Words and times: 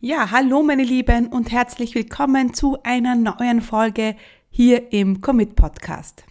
Ja, 0.00 0.30
hallo 0.30 0.62
meine 0.62 0.84
Lieben 0.84 1.28
und 1.28 1.50
herzlich 1.50 1.94
willkommen 1.94 2.52
zu 2.52 2.76
einer 2.82 3.14
neuen 3.14 3.62
Folge 3.62 4.14
hier 4.50 4.92
im 4.92 5.22
Commit 5.22 5.56
Podcast. 5.56 6.24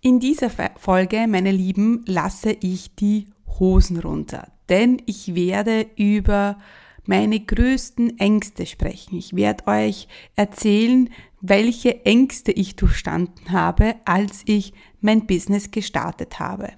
In 0.00 0.20
dieser 0.20 0.50
Folge, 0.76 1.26
meine 1.26 1.50
Lieben, 1.50 2.04
lasse 2.06 2.52
ich 2.60 2.94
die 2.94 3.26
Hosen 3.58 3.98
runter, 3.98 4.46
denn 4.68 5.02
ich 5.06 5.34
werde 5.34 5.88
über 5.96 6.60
meine 7.06 7.40
größten 7.40 8.20
Ängste 8.20 8.66
sprechen. 8.66 9.16
Ich 9.18 9.34
werde 9.34 9.66
euch 9.66 10.06
erzählen, 10.36 11.10
welche 11.40 12.04
Ängste 12.04 12.52
ich 12.52 12.76
durchstanden 12.76 13.50
habe, 13.50 13.96
als 14.04 14.42
ich 14.44 14.72
mein 15.00 15.26
Business 15.26 15.72
gestartet 15.72 16.38
habe. 16.38 16.70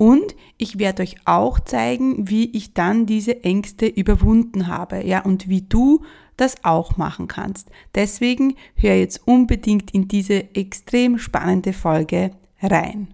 Und 0.00 0.36
ich 0.58 0.78
werde 0.78 1.02
euch 1.02 1.16
auch 1.24 1.58
zeigen, 1.58 2.30
wie 2.30 2.56
ich 2.56 2.72
dann 2.72 3.04
diese 3.04 3.42
Ängste 3.42 3.86
überwunden 3.86 4.68
habe, 4.68 5.04
ja, 5.04 5.24
und 5.24 5.48
wie 5.48 5.62
du 5.62 6.04
das 6.36 6.64
auch 6.64 6.96
machen 6.96 7.26
kannst. 7.26 7.68
Deswegen 7.96 8.54
hör 8.76 8.94
jetzt 8.94 9.26
unbedingt 9.26 9.90
in 9.90 10.06
diese 10.06 10.54
extrem 10.54 11.18
spannende 11.18 11.72
Folge 11.72 12.30
rein. 12.62 13.12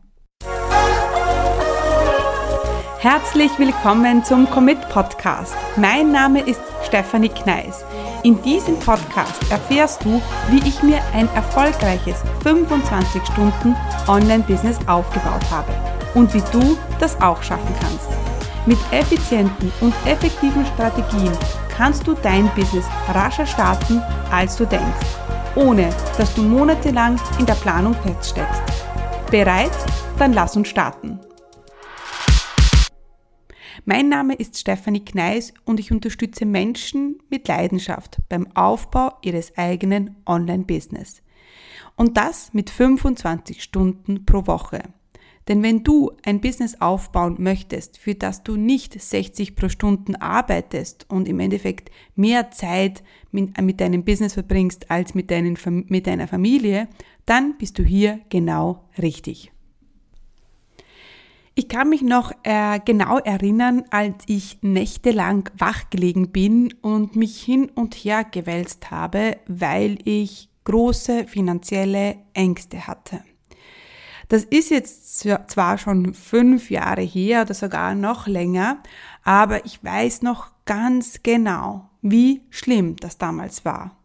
Herzlich 2.98 3.58
willkommen 3.58 4.22
zum 4.22 4.48
Commit 4.50 4.80
Podcast. 4.90 5.54
Mein 5.76 6.12
Name 6.12 6.40
ist 6.40 6.60
Stefanie 6.86 7.28
Kneis. 7.30 7.82
In 8.24 8.40
diesem 8.42 8.78
Podcast 8.78 9.50
erfährst 9.50 10.04
du, 10.04 10.20
wie 10.50 10.66
ich 10.68 10.82
mir 10.82 11.00
ein 11.14 11.28
erfolgreiches 11.34 12.22
25 12.42 13.22
Stunden 13.24 13.74
Online-Business 14.06 14.78
aufgebaut 14.86 15.50
habe 15.50 15.93
und 16.14 16.32
wie 16.32 16.42
du 16.52 16.76
das 16.98 17.20
auch 17.20 17.42
schaffen 17.42 17.74
kannst. 17.80 18.08
Mit 18.66 18.78
effizienten 18.92 19.70
und 19.80 19.94
effektiven 20.06 20.64
Strategien 20.64 21.32
kannst 21.68 22.06
du 22.06 22.14
dein 22.14 22.48
Business 22.54 22.86
rascher 23.08 23.46
starten, 23.46 24.00
als 24.30 24.56
du 24.56 24.64
denkst, 24.64 25.06
ohne 25.54 25.90
dass 26.16 26.34
du 26.34 26.42
monatelang 26.42 27.20
in 27.38 27.46
der 27.46 27.54
Planung 27.54 27.94
feststeckst. 27.94 28.62
Bereit? 29.30 29.72
Dann 30.18 30.32
lass 30.32 30.56
uns 30.56 30.68
starten. 30.68 31.18
Mein 33.84 34.08
Name 34.08 34.34
ist 34.34 34.58
Stefanie 34.58 35.04
Kneis 35.04 35.52
und 35.66 35.78
ich 35.78 35.92
unterstütze 35.92 36.46
Menschen 36.46 37.18
mit 37.28 37.48
Leidenschaft 37.48 38.18
beim 38.30 38.46
Aufbau 38.56 39.12
ihres 39.20 39.58
eigenen 39.58 40.16
Online-Business. 40.24 41.20
Und 41.96 42.16
das 42.16 42.54
mit 42.54 42.70
25 42.70 43.62
Stunden 43.62 44.24
pro 44.24 44.46
Woche. 44.46 44.80
Denn 45.48 45.62
wenn 45.62 45.84
du 45.84 46.12
ein 46.24 46.40
Business 46.40 46.80
aufbauen 46.80 47.36
möchtest, 47.38 47.98
für 47.98 48.14
das 48.14 48.42
du 48.42 48.56
nicht 48.56 49.00
60 49.00 49.56
pro 49.56 49.68
Stunden 49.68 50.16
arbeitest 50.16 51.06
und 51.10 51.28
im 51.28 51.38
Endeffekt 51.40 51.90
mehr 52.16 52.50
Zeit 52.50 53.02
mit, 53.30 53.60
mit 53.60 53.80
deinem 53.80 54.04
Business 54.04 54.34
verbringst 54.34 54.90
als 54.90 55.14
mit, 55.14 55.30
deinen, 55.30 55.58
mit 55.88 56.06
deiner 56.06 56.28
Familie, 56.28 56.88
dann 57.26 57.58
bist 57.58 57.78
du 57.78 57.82
hier 57.82 58.20
genau 58.30 58.88
richtig. 59.00 59.52
Ich 61.56 61.68
kann 61.68 61.88
mich 61.88 62.02
noch 62.02 62.32
äh, 62.42 62.80
genau 62.84 63.18
erinnern, 63.18 63.84
als 63.90 64.24
ich 64.26 64.58
nächtelang 64.62 65.48
wach 65.56 65.88
gelegen 65.88 66.32
bin 66.32 66.74
und 66.82 67.14
mich 67.14 67.40
hin 67.40 67.70
und 67.74 67.94
her 67.94 68.24
gewälzt 68.24 68.90
habe, 68.90 69.36
weil 69.46 69.98
ich 70.04 70.48
große 70.64 71.28
finanzielle 71.28 72.16
Ängste 72.32 72.88
hatte. 72.88 73.22
Das 74.34 74.42
ist 74.42 74.70
jetzt 74.70 75.20
zwar 75.20 75.78
schon 75.78 76.12
fünf 76.12 76.68
Jahre 76.68 77.02
her 77.02 77.42
oder 77.42 77.54
sogar 77.54 77.94
noch 77.94 78.26
länger, 78.26 78.78
aber 79.22 79.64
ich 79.64 79.84
weiß 79.84 80.22
noch 80.22 80.48
ganz 80.64 81.22
genau, 81.22 81.88
wie 82.02 82.42
schlimm 82.50 82.96
das 82.96 83.16
damals 83.16 83.64
war. 83.64 83.96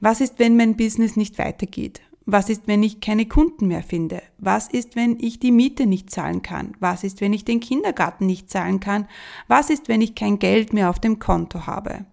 Was 0.00 0.20
ist, 0.20 0.40
wenn 0.40 0.56
mein 0.56 0.76
Business 0.76 1.14
nicht 1.14 1.38
weitergeht? 1.38 2.00
Was 2.24 2.48
ist, 2.48 2.62
wenn 2.66 2.82
ich 2.82 3.00
keine 3.00 3.26
Kunden 3.26 3.68
mehr 3.68 3.84
finde? 3.84 4.20
Was 4.38 4.66
ist, 4.66 4.96
wenn 4.96 5.16
ich 5.20 5.38
die 5.38 5.52
Miete 5.52 5.86
nicht 5.86 6.10
zahlen 6.10 6.42
kann? 6.42 6.72
Was 6.80 7.04
ist, 7.04 7.20
wenn 7.20 7.32
ich 7.32 7.44
den 7.44 7.60
Kindergarten 7.60 8.26
nicht 8.26 8.50
zahlen 8.50 8.80
kann? 8.80 9.06
Was 9.46 9.70
ist, 9.70 9.86
wenn 9.86 10.00
ich 10.00 10.16
kein 10.16 10.40
Geld 10.40 10.72
mehr 10.72 10.90
auf 10.90 10.98
dem 10.98 11.20
Konto 11.20 11.68
habe? 11.68 12.04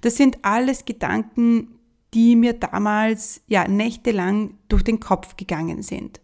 Das 0.00 0.16
sind 0.16 0.38
alles 0.42 0.86
Gedanken, 0.86 1.78
die 2.14 2.34
mir 2.34 2.54
damals 2.54 3.42
ja 3.46 3.68
nächtelang 3.68 4.54
durch 4.68 4.82
den 4.82 4.98
Kopf 4.98 5.36
gegangen 5.36 5.82
sind. 5.82 6.20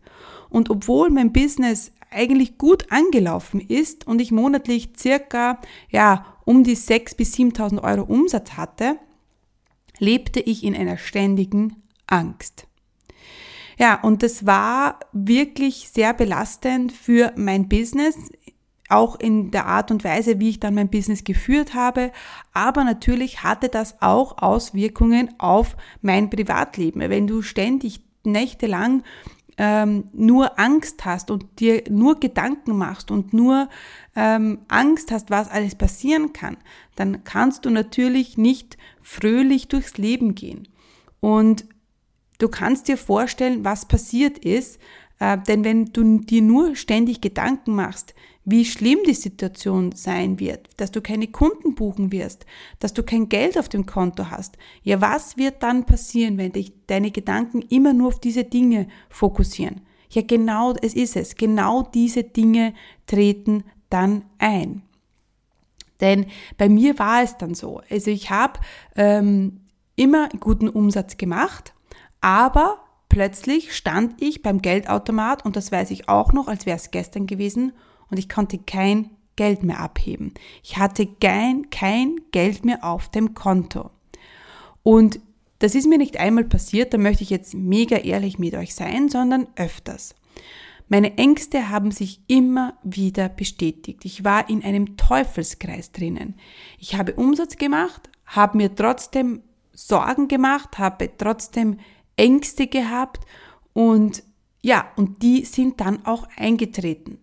Und 0.54 0.70
obwohl 0.70 1.10
mein 1.10 1.32
Business 1.32 1.90
eigentlich 2.12 2.58
gut 2.58 2.92
angelaufen 2.92 3.60
ist 3.60 4.06
und 4.06 4.20
ich 4.20 4.30
monatlich 4.30 4.90
circa, 4.96 5.58
ja, 5.90 6.26
um 6.44 6.62
die 6.62 6.76
6.000 6.76 7.16
bis 7.16 7.34
7.000 7.34 7.82
Euro 7.82 8.04
Umsatz 8.04 8.52
hatte, 8.52 8.94
lebte 9.98 10.38
ich 10.38 10.62
in 10.62 10.76
einer 10.76 10.96
ständigen 10.96 11.82
Angst. 12.06 12.68
Ja, 13.80 14.00
und 14.00 14.22
das 14.22 14.46
war 14.46 15.00
wirklich 15.12 15.88
sehr 15.92 16.14
belastend 16.14 16.92
für 16.92 17.32
mein 17.34 17.68
Business, 17.68 18.14
auch 18.88 19.18
in 19.18 19.50
der 19.50 19.66
Art 19.66 19.90
und 19.90 20.04
Weise, 20.04 20.38
wie 20.38 20.50
ich 20.50 20.60
dann 20.60 20.76
mein 20.76 20.88
Business 20.88 21.24
geführt 21.24 21.74
habe. 21.74 22.12
Aber 22.52 22.84
natürlich 22.84 23.42
hatte 23.42 23.68
das 23.68 24.00
auch 24.00 24.38
Auswirkungen 24.38 25.34
auf 25.38 25.76
mein 26.00 26.30
Privatleben. 26.30 27.00
Wenn 27.00 27.26
du 27.26 27.42
ständig 27.42 28.02
nächtelang 28.22 29.02
ähm, 29.58 30.08
nur 30.12 30.58
Angst 30.58 31.04
hast 31.04 31.30
und 31.30 31.60
dir 31.60 31.84
nur 31.88 32.18
Gedanken 32.18 32.76
machst 32.76 33.10
und 33.10 33.32
nur 33.32 33.68
ähm, 34.16 34.60
Angst 34.68 35.10
hast, 35.10 35.30
was 35.30 35.50
alles 35.50 35.74
passieren 35.74 36.32
kann, 36.32 36.56
dann 36.96 37.24
kannst 37.24 37.64
du 37.64 37.70
natürlich 37.70 38.36
nicht 38.36 38.76
fröhlich 39.02 39.68
durchs 39.68 39.98
Leben 39.98 40.34
gehen. 40.34 40.68
Und 41.20 41.66
du 42.38 42.48
kannst 42.48 42.88
dir 42.88 42.96
vorstellen, 42.96 43.64
was 43.64 43.86
passiert 43.86 44.38
ist, 44.38 44.80
äh, 45.20 45.38
denn 45.38 45.64
wenn 45.64 45.86
du 45.86 46.18
dir 46.18 46.42
nur 46.42 46.76
ständig 46.76 47.20
Gedanken 47.20 47.74
machst, 47.74 48.14
wie 48.44 48.64
schlimm 48.64 48.98
die 49.06 49.14
Situation 49.14 49.92
sein 49.92 50.38
wird, 50.38 50.68
dass 50.76 50.90
du 50.90 51.00
keine 51.00 51.28
Kunden 51.28 51.74
buchen 51.74 52.12
wirst, 52.12 52.44
dass 52.78 52.92
du 52.92 53.02
kein 53.02 53.28
Geld 53.28 53.58
auf 53.58 53.68
dem 53.68 53.86
Konto 53.86 54.30
hast, 54.30 54.58
ja, 54.82 55.00
was 55.00 55.36
wird 55.36 55.62
dann 55.62 55.86
passieren, 55.86 56.36
wenn 56.36 56.52
dich 56.52 56.72
deine 56.86 57.10
Gedanken 57.10 57.62
immer 57.62 57.94
nur 57.94 58.08
auf 58.08 58.20
diese 58.20 58.44
Dinge 58.44 58.86
fokussieren? 59.08 59.80
Ja, 60.10 60.22
genau, 60.22 60.74
es 60.80 60.94
ist 60.94 61.16
es. 61.16 61.34
Genau 61.34 61.82
diese 61.82 62.22
Dinge 62.22 62.74
treten 63.06 63.64
dann 63.90 64.24
ein. 64.38 64.82
Denn 66.00 66.26
bei 66.58 66.68
mir 66.68 66.98
war 66.98 67.22
es 67.22 67.36
dann 67.36 67.54
so. 67.54 67.80
Also 67.90 68.10
ich 68.10 68.30
habe 68.30 68.60
ähm, 68.94 69.60
immer 69.96 70.28
guten 70.40 70.68
Umsatz 70.68 71.16
gemacht, 71.16 71.72
aber 72.20 72.78
plötzlich 73.08 73.74
stand 73.74 74.20
ich 74.20 74.42
beim 74.42 74.60
Geldautomat 74.60 75.44
und 75.44 75.56
das 75.56 75.72
weiß 75.72 75.90
ich 75.90 76.08
auch 76.08 76.32
noch, 76.32 76.46
als 76.46 76.66
wäre 76.66 76.76
es 76.76 76.90
gestern 76.90 77.26
gewesen 77.26 77.72
und 78.14 78.18
ich 78.18 78.28
konnte 78.28 78.58
kein 78.58 79.10
Geld 79.34 79.64
mehr 79.64 79.80
abheben. 79.80 80.34
Ich 80.62 80.76
hatte 80.76 81.04
kein, 81.04 81.68
kein 81.70 82.20
Geld 82.30 82.64
mehr 82.64 82.84
auf 82.84 83.08
dem 83.08 83.34
Konto. 83.34 83.90
Und 84.84 85.18
das 85.58 85.74
ist 85.74 85.88
mir 85.88 85.98
nicht 85.98 86.16
einmal 86.18 86.44
passiert, 86.44 86.94
da 86.94 86.98
möchte 86.98 87.24
ich 87.24 87.30
jetzt 87.30 87.54
mega 87.54 87.96
ehrlich 87.96 88.38
mit 88.38 88.54
euch 88.54 88.76
sein, 88.76 89.08
sondern 89.08 89.48
öfters. 89.56 90.14
Meine 90.88 91.18
Ängste 91.18 91.70
haben 91.70 91.90
sich 91.90 92.20
immer 92.28 92.78
wieder 92.84 93.28
bestätigt. 93.28 94.04
Ich 94.04 94.22
war 94.22 94.48
in 94.48 94.62
einem 94.62 94.96
Teufelskreis 94.96 95.90
drinnen. 95.90 96.34
Ich 96.78 96.94
habe 96.94 97.14
Umsatz 97.14 97.56
gemacht, 97.56 98.10
habe 98.26 98.58
mir 98.58 98.76
trotzdem 98.76 99.42
Sorgen 99.72 100.28
gemacht, 100.28 100.78
habe 100.78 101.10
trotzdem 101.18 101.78
Ängste 102.16 102.68
gehabt 102.68 103.24
und 103.72 104.22
ja, 104.62 104.86
und 104.96 105.22
die 105.22 105.44
sind 105.44 105.80
dann 105.80 106.06
auch 106.06 106.28
eingetreten. 106.36 107.18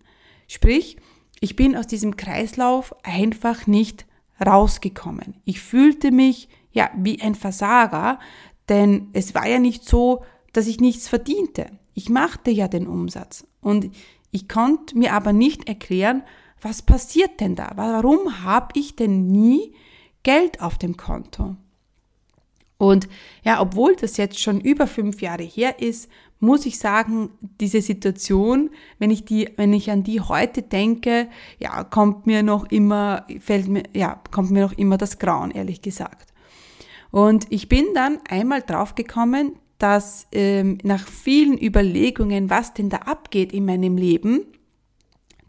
Sprich, 0.53 0.97
ich 1.39 1.55
bin 1.55 1.77
aus 1.77 1.87
diesem 1.87 2.17
Kreislauf 2.17 2.93
einfach 3.03 3.67
nicht 3.67 4.05
rausgekommen. 4.45 5.35
Ich 5.45 5.61
fühlte 5.61 6.11
mich 6.11 6.49
ja 6.73 6.89
wie 6.97 7.21
ein 7.21 7.35
Versager, 7.35 8.19
denn 8.67 9.07
es 9.13 9.33
war 9.33 9.47
ja 9.47 9.59
nicht 9.59 9.87
so, 9.87 10.25
dass 10.51 10.67
ich 10.67 10.81
nichts 10.81 11.07
verdiente. 11.07 11.67
Ich 11.93 12.09
machte 12.09 12.51
ja 12.51 12.67
den 12.67 12.85
Umsatz 12.85 13.47
und 13.61 13.91
ich 14.31 14.49
konnte 14.49 14.97
mir 14.97 15.13
aber 15.13 15.31
nicht 15.31 15.69
erklären, 15.69 16.21
was 16.61 16.81
passiert 16.81 17.39
denn 17.39 17.55
da? 17.55 17.71
Warum 17.77 18.43
habe 18.43 18.77
ich 18.77 18.97
denn 18.97 19.31
nie 19.31 19.73
Geld 20.23 20.59
auf 20.59 20.77
dem 20.77 20.97
Konto? 20.97 21.55
Und 22.77 23.07
ja, 23.45 23.61
obwohl 23.61 23.95
das 23.95 24.17
jetzt 24.17 24.41
schon 24.41 24.59
über 24.59 24.85
fünf 24.85 25.21
Jahre 25.21 25.43
her 25.43 25.79
ist, 25.79 26.09
muss 26.41 26.65
ich 26.65 26.77
sagen, 26.77 27.29
diese 27.59 27.81
Situation, 27.81 28.69
wenn 28.99 29.11
ich 29.11 29.23
die, 29.23 29.49
wenn 29.57 29.73
ich 29.73 29.91
an 29.91 30.03
die 30.03 30.19
heute 30.19 30.61
denke, 30.61 31.29
ja, 31.59 31.83
kommt 31.83 32.27
mir 32.27 32.43
noch 32.43 32.65
immer, 32.65 33.25
fällt 33.39 33.67
mir, 33.67 33.83
ja, 33.93 34.21
kommt 34.31 34.51
mir 34.51 34.63
noch 34.63 34.73
immer 34.73 34.97
das 34.97 35.19
Grauen, 35.19 35.51
ehrlich 35.51 35.81
gesagt. 35.81 36.33
Und 37.11 37.47
ich 37.49 37.69
bin 37.69 37.85
dann 37.93 38.19
einmal 38.29 38.61
draufgekommen, 38.61 39.53
dass 39.77 40.27
ähm, 40.31 40.77
nach 40.83 41.07
vielen 41.07 41.57
Überlegungen, 41.61 42.49
was 42.49 42.73
denn 42.73 42.89
da 42.89 42.97
abgeht 42.97 43.53
in 43.53 43.65
meinem 43.65 43.97
Leben, 43.97 44.45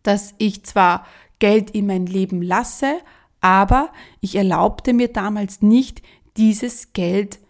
dass 0.03 0.35
ich 0.39 0.65
zwar 0.65 1.07
Geld 1.39 1.71
in 1.71 1.87
mein 1.87 2.07
Leben 2.07 2.41
lasse, 2.43 3.01
Aber 3.43 3.91
ich 4.21 4.37
erlaubte 4.37 4.95
mir 4.95 5.09
damals 5.09 5.61
nicht, 5.61 6.01
dieses 6.37 6.95
Geld 6.95 7.41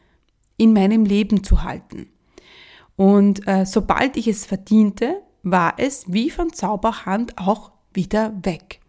in 0.57 0.73
meinem 0.73 1.05
Leben 1.05 1.45
zu 1.45 1.63
halten. 1.63 2.09
Und 2.97 3.47
äh, 3.49 3.65
sobald 3.67 4.17
ich 4.17 4.29
es 4.29 4.47
verdiente, 4.47 5.23
war 5.43 5.75
es 5.79 6.13
wie 6.13 6.31
von 6.31 6.53
Zauberhand 6.53 7.39
auch 7.39 7.73
wieder 7.93 8.33
weg. 8.43 8.81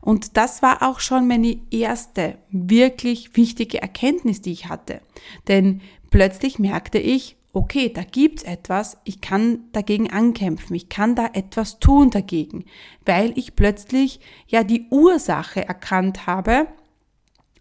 Und 0.00 0.36
das 0.36 0.62
war 0.62 0.82
auch 0.82 1.00
schon 1.00 1.26
meine 1.26 1.58
erste 1.70 2.38
wirklich 2.50 3.36
wichtige 3.36 3.80
Erkenntnis, 3.82 4.40
die 4.40 4.52
ich 4.52 4.68
hatte. 4.68 5.00
Denn 5.48 5.80
plötzlich 6.10 6.58
merkte 6.58 6.98
ich, 6.98 7.36
okay, 7.52 7.90
da 7.92 8.02
gibt's 8.02 8.42
etwas, 8.42 8.98
ich 9.04 9.20
kann 9.20 9.60
dagegen 9.72 10.10
ankämpfen, 10.10 10.76
ich 10.76 10.88
kann 10.88 11.14
da 11.14 11.30
etwas 11.32 11.78
tun 11.78 12.10
dagegen, 12.10 12.66
weil 13.06 13.32
ich 13.36 13.56
plötzlich 13.56 14.20
ja 14.46 14.62
die 14.62 14.86
Ursache 14.90 15.66
erkannt 15.66 16.26
habe, 16.26 16.66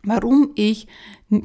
warum 0.04 0.52
ich 0.56 0.88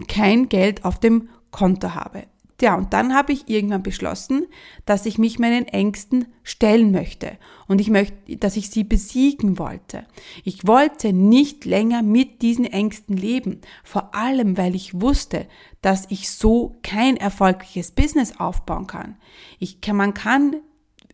kein 0.08 0.48
Geld 0.48 0.84
auf 0.84 0.98
dem 0.98 1.28
Konto 1.50 1.94
habe. 1.94 2.25
Ja, 2.60 2.74
und 2.74 2.92
dann 2.92 3.14
habe 3.14 3.32
ich 3.32 3.48
irgendwann 3.48 3.82
beschlossen, 3.82 4.46
dass 4.84 5.06
ich 5.06 5.18
mich 5.18 5.38
meinen 5.38 5.66
Ängsten 5.66 6.26
stellen 6.42 6.90
möchte 6.90 7.38
und 7.66 7.80
ich 7.80 7.88
möchte, 7.88 8.36
dass 8.36 8.56
ich 8.56 8.70
sie 8.70 8.84
besiegen 8.84 9.58
wollte. 9.58 10.06
Ich 10.44 10.66
wollte 10.66 11.12
nicht 11.12 11.64
länger 11.64 12.02
mit 12.02 12.42
diesen 12.42 12.66
Ängsten 12.66 13.16
leben, 13.16 13.60
vor 13.82 14.14
allem 14.14 14.58
weil 14.58 14.74
ich 14.74 15.00
wusste, 15.00 15.46
dass 15.80 16.06
ich 16.10 16.30
so 16.30 16.76
kein 16.82 17.16
erfolgreiches 17.16 17.92
Business 17.92 18.38
aufbauen 18.38 18.86
kann. 18.86 19.16
Ich 19.58 19.80
kann, 19.80 19.96
man 19.96 20.14
kann 20.14 20.56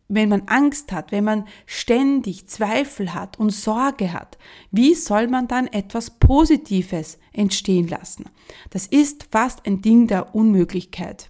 wenn 0.08 0.28
man 0.28 0.42
Angst 0.46 0.92
hat, 0.92 1.10
wenn 1.10 1.24
man 1.24 1.48
ständig 1.66 2.46
Zweifel 2.46 3.12
hat 3.12 3.38
und 3.38 3.50
Sorge 3.50 4.12
hat, 4.12 4.38
wie 4.70 4.94
soll 4.94 5.26
man 5.26 5.48
dann 5.48 5.66
etwas 5.66 6.10
Positives 6.10 7.18
entstehen 7.32 7.88
lassen? 7.88 8.26
Das 8.70 8.86
ist 8.86 9.26
fast 9.30 9.66
ein 9.66 9.82
Ding 9.82 10.06
der 10.06 10.34
Unmöglichkeit. 10.34 11.28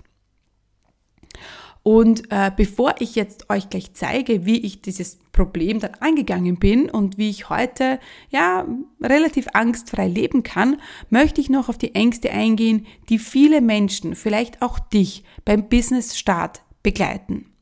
Und 1.87 2.33
äh, 2.33 2.51
bevor 2.51 2.97
ich 2.99 3.15
jetzt 3.15 3.49
euch 3.49 3.71
gleich 3.71 3.95
zeige, 3.95 4.45
wie 4.45 4.59
ich 4.59 4.83
dieses 4.83 5.21
Problem 5.31 5.79
dann 5.79 5.95
angegangen 6.01 6.57
bin 6.57 6.91
und 6.91 7.17
wie 7.17 7.31
ich 7.31 7.49
heute 7.49 8.01
ja 8.29 8.67
relativ 9.01 9.47
angstfrei 9.53 10.09
leben 10.09 10.43
kann, 10.43 10.81
möchte 11.11 11.41
ich 11.41 11.49
noch 11.49 11.69
auf 11.69 11.79
die 11.79 11.95
Ängste 11.95 12.33
eingehen, 12.33 12.89
die 13.09 13.21
viele 13.21 13.61
Menschen, 13.61 14.17
vielleicht 14.17 14.63
auch 14.63 14.81
dich 14.81 15.23
beim 15.45 15.69
Business 15.69 16.19
Start 16.19 16.63
begleiten. 16.83 17.53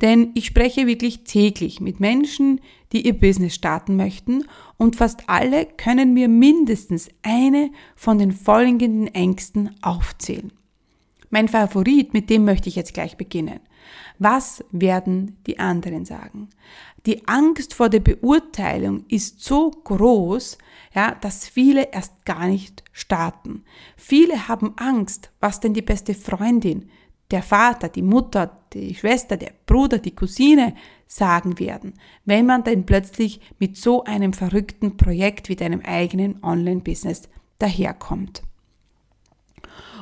Denn 0.00 0.30
ich 0.32 0.46
spreche 0.46 0.86
wirklich 0.86 1.24
täglich 1.24 1.78
mit 1.78 2.00
Menschen, 2.00 2.62
die 2.92 3.06
ihr 3.06 3.12
Business 3.12 3.54
starten 3.54 3.96
möchten 3.96 4.44
und 4.78 4.96
fast 4.96 5.28
alle 5.28 5.66
können 5.66 6.14
mir 6.14 6.28
mindestens 6.28 7.10
eine 7.22 7.70
von 7.94 8.18
den 8.18 8.32
folgenden 8.32 9.08
Ängsten 9.08 9.76
aufzählen. 9.82 10.50
Mein 11.30 11.48
Favorit, 11.48 12.14
mit 12.14 12.30
dem 12.30 12.44
möchte 12.44 12.68
ich 12.68 12.76
jetzt 12.76 12.94
gleich 12.94 13.16
beginnen. 13.16 13.60
Was 14.18 14.64
werden 14.70 15.36
die 15.46 15.58
anderen 15.58 16.04
sagen? 16.04 16.48
Die 17.04 17.26
Angst 17.28 17.74
vor 17.74 17.88
der 17.88 18.00
Beurteilung 18.00 19.04
ist 19.08 19.42
so 19.42 19.70
groß, 19.70 20.58
ja, 20.94 21.14
dass 21.20 21.46
viele 21.46 21.92
erst 21.92 22.24
gar 22.24 22.46
nicht 22.48 22.82
starten. 22.92 23.64
Viele 23.96 24.48
haben 24.48 24.74
Angst, 24.76 25.30
was 25.40 25.60
denn 25.60 25.74
die 25.74 25.82
beste 25.82 26.14
Freundin, 26.14 26.88
der 27.30 27.42
Vater, 27.42 27.88
die 27.88 28.02
Mutter, 28.02 28.58
die 28.72 28.94
Schwester, 28.94 29.36
der 29.36 29.52
Bruder, 29.66 29.98
die 29.98 30.14
Cousine 30.14 30.74
sagen 31.06 31.58
werden, 31.58 31.94
wenn 32.24 32.46
man 32.46 32.64
denn 32.64 32.86
plötzlich 32.86 33.40
mit 33.58 33.76
so 33.76 34.04
einem 34.04 34.32
verrückten 34.32 34.96
Projekt 34.96 35.48
wie 35.48 35.56
deinem 35.56 35.80
eigenen 35.80 36.42
Online-Business 36.42 37.28
daherkommt. 37.58 38.42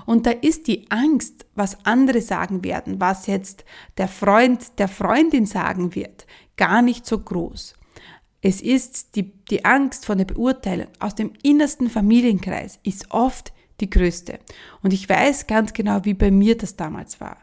Und 0.06 0.26
da 0.26 0.30
ist 0.30 0.66
die 0.66 0.90
Angst, 0.90 1.46
was 1.54 1.84
andere 1.84 2.20
sagen 2.20 2.64
werden, 2.64 3.00
was 3.00 3.26
jetzt 3.26 3.64
der 3.98 4.08
Freund 4.08 4.78
der 4.78 4.88
Freundin 4.88 5.46
sagen 5.46 5.94
wird, 5.94 6.26
gar 6.56 6.82
nicht 6.82 7.06
so 7.06 7.18
groß. 7.18 7.74
Es 8.42 8.60
ist 8.60 9.16
die, 9.16 9.32
die 9.50 9.64
Angst 9.64 10.04
von 10.04 10.18
der 10.18 10.26
Beurteilung 10.26 10.88
aus 10.98 11.14
dem 11.14 11.32
innersten 11.42 11.88
Familienkreis 11.88 12.78
ist 12.82 13.10
oft 13.10 13.52
die 13.80 13.88
größte. 13.88 14.38
Und 14.82 14.92
ich 14.92 15.08
weiß 15.08 15.46
ganz 15.46 15.72
genau, 15.72 16.04
wie 16.04 16.14
bei 16.14 16.30
mir 16.30 16.56
das 16.56 16.76
damals 16.76 17.20
war. 17.20 17.38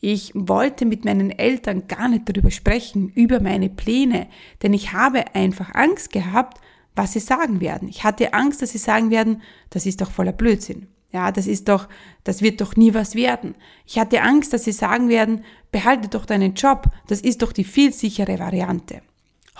Ich 0.00 0.32
wollte 0.34 0.86
mit 0.86 1.04
meinen 1.04 1.30
Eltern 1.30 1.88
gar 1.88 2.08
nicht 2.08 2.28
darüber 2.28 2.50
sprechen, 2.50 3.08
über 3.10 3.40
meine 3.40 3.68
Pläne, 3.68 4.28
denn 4.62 4.72
ich 4.72 4.92
habe 4.92 5.34
einfach 5.34 5.74
Angst 5.74 6.12
gehabt, 6.12 6.60
was 6.94 7.12
sie 7.12 7.20
sagen 7.20 7.60
werden. 7.60 7.88
Ich 7.88 8.04
hatte 8.04 8.32
Angst, 8.32 8.62
dass 8.62 8.70
sie 8.70 8.78
sagen 8.78 9.10
werden, 9.10 9.42
das 9.70 9.86
ist 9.86 10.00
doch 10.00 10.10
voller 10.10 10.32
Blödsinn. 10.32 10.88
Ja, 11.10 11.32
das 11.32 11.46
ist 11.46 11.68
doch, 11.68 11.88
das 12.24 12.42
wird 12.42 12.60
doch 12.60 12.76
nie 12.76 12.92
was 12.92 13.14
werden. 13.14 13.54
Ich 13.86 13.98
hatte 13.98 14.22
Angst, 14.22 14.52
dass 14.52 14.64
sie 14.64 14.72
sagen 14.72 15.08
werden, 15.08 15.44
behalte 15.72 16.08
doch 16.08 16.26
deinen 16.26 16.54
Job, 16.54 16.88
das 17.06 17.22
ist 17.22 17.42
doch 17.42 17.52
die 17.52 17.64
viel 17.64 17.92
sichere 17.92 18.38
Variante. 18.38 19.00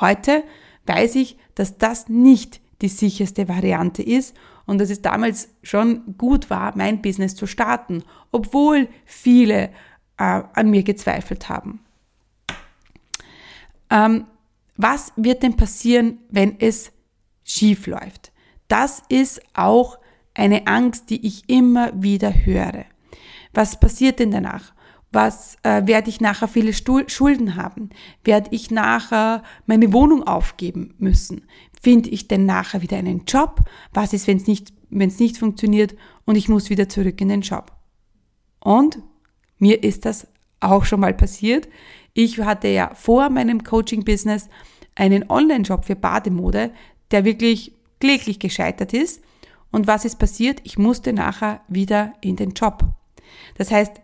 Heute 0.01 0.45
weiß 0.87 1.15
ich, 1.15 1.39
dass 1.55 1.79
das 1.79 2.09
nicht 2.09 2.61
die 2.83 2.89
sicherste 2.89 3.49
Variante 3.49 4.03
ist 4.03 4.37
und 4.67 4.79
dass 4.79 4.91
es 4.91 5.01
damals 5.01 5.49
schon 5.63 6.17
gut 6.19 6.51
war, 6.51 6.77
mein 6.77 7.01
Business 7.01 7.35
zu 7.35 7.47
starten, 7.47 8.05
obwohl 8.31 8.89
viele 9.07 9.71
äh, 10.19 10.43
an 10.53 10.71
mir 10.71 10.83
gezweifelt 10.83 11.49
haben. 11.49 11.81
Ähm, 13.91 14.27
was 14.77 15.13
wird 15.17 15.43
denn 15.43 15.57
passieren, 15.57 16.19
wenn 16.31 16.61
es 16.61 16.93
schief 17.45 17.87
läuft? 17.87 18.33
Das 18.69 19.03
ist 19.09 19.41
auch 19.55 19.99
eine 20.39 20.67
Angst, 20.67 21.11
die 21.11 21.27
ich 21.27 21.49
immer 21.49 21.91
wieder 22.01 22.33
höre. 22.33 22.85
Was 23.53 23.79
passiert 23.81 24.19
denn 24.21 24.31
danach? 24.31 24.73
Was 25.11 25.57
äh, 25.63 25.87
werde 25.87 26.11
ich 26.11 26.21
nachher 26.21 26.49
viele 26.49 26.73
Stuhl 26.73 27.09
Schulden 27.09 27.57
haben? 27.57 27.91
Werde 28.25 28.51
ich 28.53 28.71
nachher 28.71 29.43
meine 29.67 29.93
Wohnung 29.93 30.23
aufgeben 30.23 30.95
müssen? 30.99 31.47
Finde 31.83 32.11
ich 32.11 32.29
denn 32.29 32.45
nachher 32.45 32.83
wieder 32.83 32.99
einen 32.99 33.25
Job? 33.27 33.63
Was 33.93 34.13
ist, 34.13 34.27
wenn 34.27 34.37
es 34.37 34.47
nicht, 34.47 34.73
wenn 34.91 35.09
es 35.09 35.19
nicht 35.19 35.39
funktioniert 35.39 35.97
und 36.25 36.37
ich 36.37 36.49
muss 36.49 36.71
wieder 36.71 36.89
zurück 36.89 37.21
in 37.21 37.31
den 37.31 37.41
Job? 37.41 37.73
Und 38.61 38.99
mir 39.59 39.83
ist 39.83 40.05
das 40.05 40.27
auch 40.61 40.85
schon 40.85 41.01
mal 41.01 41.15
passiert. 41.15 41.69
Ich 42.13 42.39
hatte 42.39 42.69
ja 42.69 42.95
vor 42.95 43.31
meinem 43.31 43.65
Coaching-Business 43.65 44.49
einen 44.95 45.31
Online-Job 45.31 45.85
für 45.85 45.97
Bademode, 45.97 46.73
der 47.11 47.25
wirklich 47.25 47.73
kläglich 48.01 48.39
gescheitert 48.39 48.93
ist. 48.93 49.23
Und 49.71 49.87
was 49.87 50.05
ist 50.05 50.19
passiert? 50.19 50.61
Ich 50.65 50.79
musste 50.79 51.13
nachher 51.13 51.61
wieder 51.69 52.15
in 52.21 52.37
den 52.37 52.51
Job. 52.51 52.85
Das 53.57 53.71
heißt, 53.71 54.01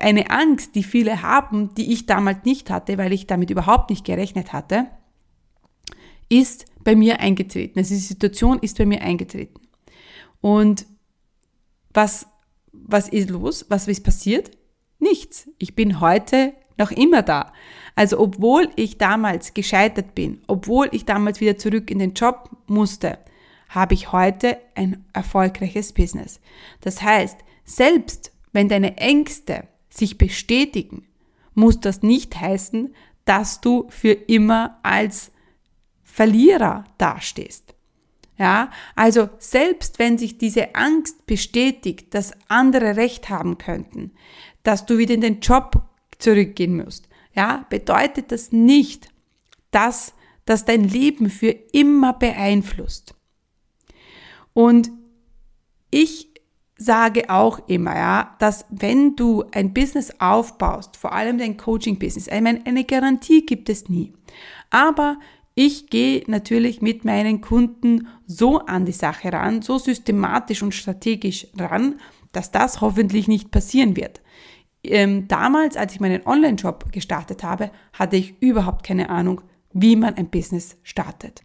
eine 0.00 0.30
Angst, 0.30 0.74
die 0.74 0.82
viele 0.82 1.22
haben, 1.22 1.74
die 1.74 1.92
ich 1.92 2.06
damals 2.06 2.44
nicht 2.44 2.70
hatte, 2.70 2.98
weil 2.98 3.12
ich 3.12 3.26
damit 3.26 3.50
überhaupt 3.50 3.90
nicht 3.90 4.04
gerechnet 4.04 4.52
hatte, 4.52 4.86
ist 6.28 6.66
bei 6.82 6.96
mir 6.96 7.20
eingetreten. 7.20 7.78
Also 7.78 7.94
die 7.94 8.00
Situation 8.00 8.58
ist 8.60 8.78
bei 8.78 8.86
mir 8.86 9.02
eingetreten. 9.02 9.60
Und 10.40 10.86
was, 11.92 12.26
was 12.72 13.08
ist 13.08 13.30
los? 13.30 13.66
Was 13.68 13.86
ist 13.86 14.02
passiert? 14.02 14.50
Nichts. 14.98 15.48
Ich 15.58 15.74
bin 15.74 16.00
heute 16.00 16.54
noch 16.78 16.90
immer 16.90 17.22
da. 17.22 17.52
Also 17.94 18.18
obwohl 18.18 18.70
ich 18.76 18.98
damals 18.98 19.52
gescheitert 19.52 20.14
bin, 20.14 20.42
obwohl 20.46 20.88
ich 20.92 21.04
damals 21.04 21.40
wieder 21.40 21.58
zurück 21.58 21.90
in 21.90 21.98
den 21.98 22.14
Job 22.14 22.50
musste, 22.66 23.18
habe 23.72 23.94
ich 23.94 24.12
heute 24.12 24.58
ein 24.74 25.04
erfolgreiches 25.14 25.92
Business. 25.92 26.40
Das 26.82 27.02
heißt, 27.02 27.38
selbst 27.64 28.32
wenn 28.52 28.68
deine 28.68 28.98
Ängste 28.98 29.66
sich 29.88 30.18
bestätigen, 30.18 31.06
muss 31.54 31.80
das 31.80 32.02
nicht 32.02 32.38
heißen, 32.38 32.94
dass 33.24 33.60
du 33.60 33.86
für 33.88 34.12
immer 34.12 34.78
als 34.82 35.32
Verlierer 36.02 36.84
dastehst. 36.98 37.74
Ja, 38.38 38.70
also 38.94 39.30
selbst 39.38 39.98
wenn 39.98 40.18
sich 40.18 40.36
diese 40.36 40.74
Angst 40.74 41.26
bestätigt, 41.26 42.14
dass 42.14 42.32
andere 42.48 42.96
Recht 42.96 43.28
haben 43.28 43.56
könnten, 43.56 44.12
dass 44.62 44.84
du 44.84 44.98
wieder 44.98 45.14
in 45.14 45.20
den 45.20 45.40
Job 45.40 45.82
zurückgehen 46.18 46.76
musst, 46.76 47.08
ja, 47.34 47.64
bedeutet 47.70 48.32
das 48.32 48.52
nicht, 48.52 49.08
dass 49.70 50.14
das 50.44 50.64
dein 50.64 50.84
Leben 50.84 51.30
für 51.30 51.50
immer 51.50 52.12
beeinflusst. 52.12 53.14
Und 54.54 54.90
ich 55.90 56.28
sage 56.76 57.30
auch 57.30 57.60
immer, 57.68 57.94
ja, 57.94 58.36
dass 58.38 58.64
wenn 58.70 59.14
du 59.16 59.44
ein 59.52 59.72
Business 59.72 60.12
aufbaust, 60.18 60.96
vor 60.96 61.12
allem 61.12 61.38
dein 61.38 61.56
Coaching-Business, 61.56 62.28
ich 62.28 62.40
meine, 62.40 62.64
eine 62.66 62.84
Garantie 62.84 63.46
gibt 63.46 63.68
es 63.68 63.88
nie. 63.88 64.12
Aber 64.70 65.18
ich 65.54 65.88
gehe 65.88 66.24
natürlich 66.26 66.80
mit 66.80 67.04
meinen 67.04 67.40
Kunden 67.40 68.08
so 68.26 68.60
an 68.60 68.86
die 68.86 68.92
Sache 68.92 69.32
ran, 69.32 69.62
so 69.62 69.78
systematisch 69.78 70.62
und 70.62 70.74
strategisch 70.74 71.46
ran, 71.58 72.00
dass 72.32 72.50
das 72.50 72.80
hoffentlich 72.80 73.28
nicht 73.28 73.50
passieren 73.50 73.96
wird. 73.96 74.22
Ähm, 74.82 75.28
damals, 75.28 75.76
als 75.76 75.92
ich 75.92 76.00
meinen 76.00 76.26
Online-Job 76.26 76.90
gestartet 76.90 77.44
habe, 77.44 77.70
hatte 77.92 78.16
ich 78.16 78.34
überhaupt 78.40 78.84
keine 78.84 79.10
Ahnung, 79.10 79.42
wie 79.72 79.94
man 79.94 80.14
ein 80.14 80.30
Business 80.30 80.76
startet. 80.82 81.42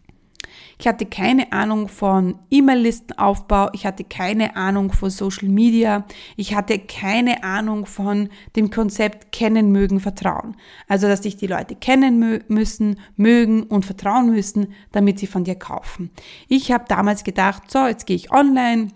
Ich 0.80 0.86
hatte 0.86 1.06
keine 1.06 1.52
Ahnung 1.52 1.88
von 1.88 2.38
E-Mail-Listenaufbau, 2.50 3.70
ich 3.72 3.84
hatte 3.84 4.04
keine 4.04 4.54
Ahnung 4.54 4.92
von 4.92 5.10
Social 5.10 5.48
Media, 5.48 6.04
ich 6.36 6.54
hatte 6.54 6.78
keine 6.78 7.42
Ahnung 7.42 7.84
von 7.84 8.28
dem 8.54 8.70
Konzept 8.70 9.32
kennen, 9.32 9.72
mögen, 9.72 9.98
vertrauen. 9.98 10.56
Also, 10.86 11.08
dass 11.08 11.22
dich 11.22 11.36
die 11.36 11.48
Leute 11.48 11.74
kennen 11.74 12.44
müssen, 12.46 13.00
mögen 13.16 13.64
und 13.64 13.86
vertrauen 13.86 14.30
müssen, 14.30 14.72
damit 14.92 15.18
sie 15.18 15.26
von 15.26 15.44
dir 15.44 15.56
kaufen. 15.56 16.10
Ich 16.48 16.70
habe 16.70 16.84
damals 16.86 17.24
gedacht, 17.24 17.70
so, 17.70 17.86
jetzt 17.86 18.06
gehe 18.06 18.16
ich 18.16 18.30
online, 18.30 18.88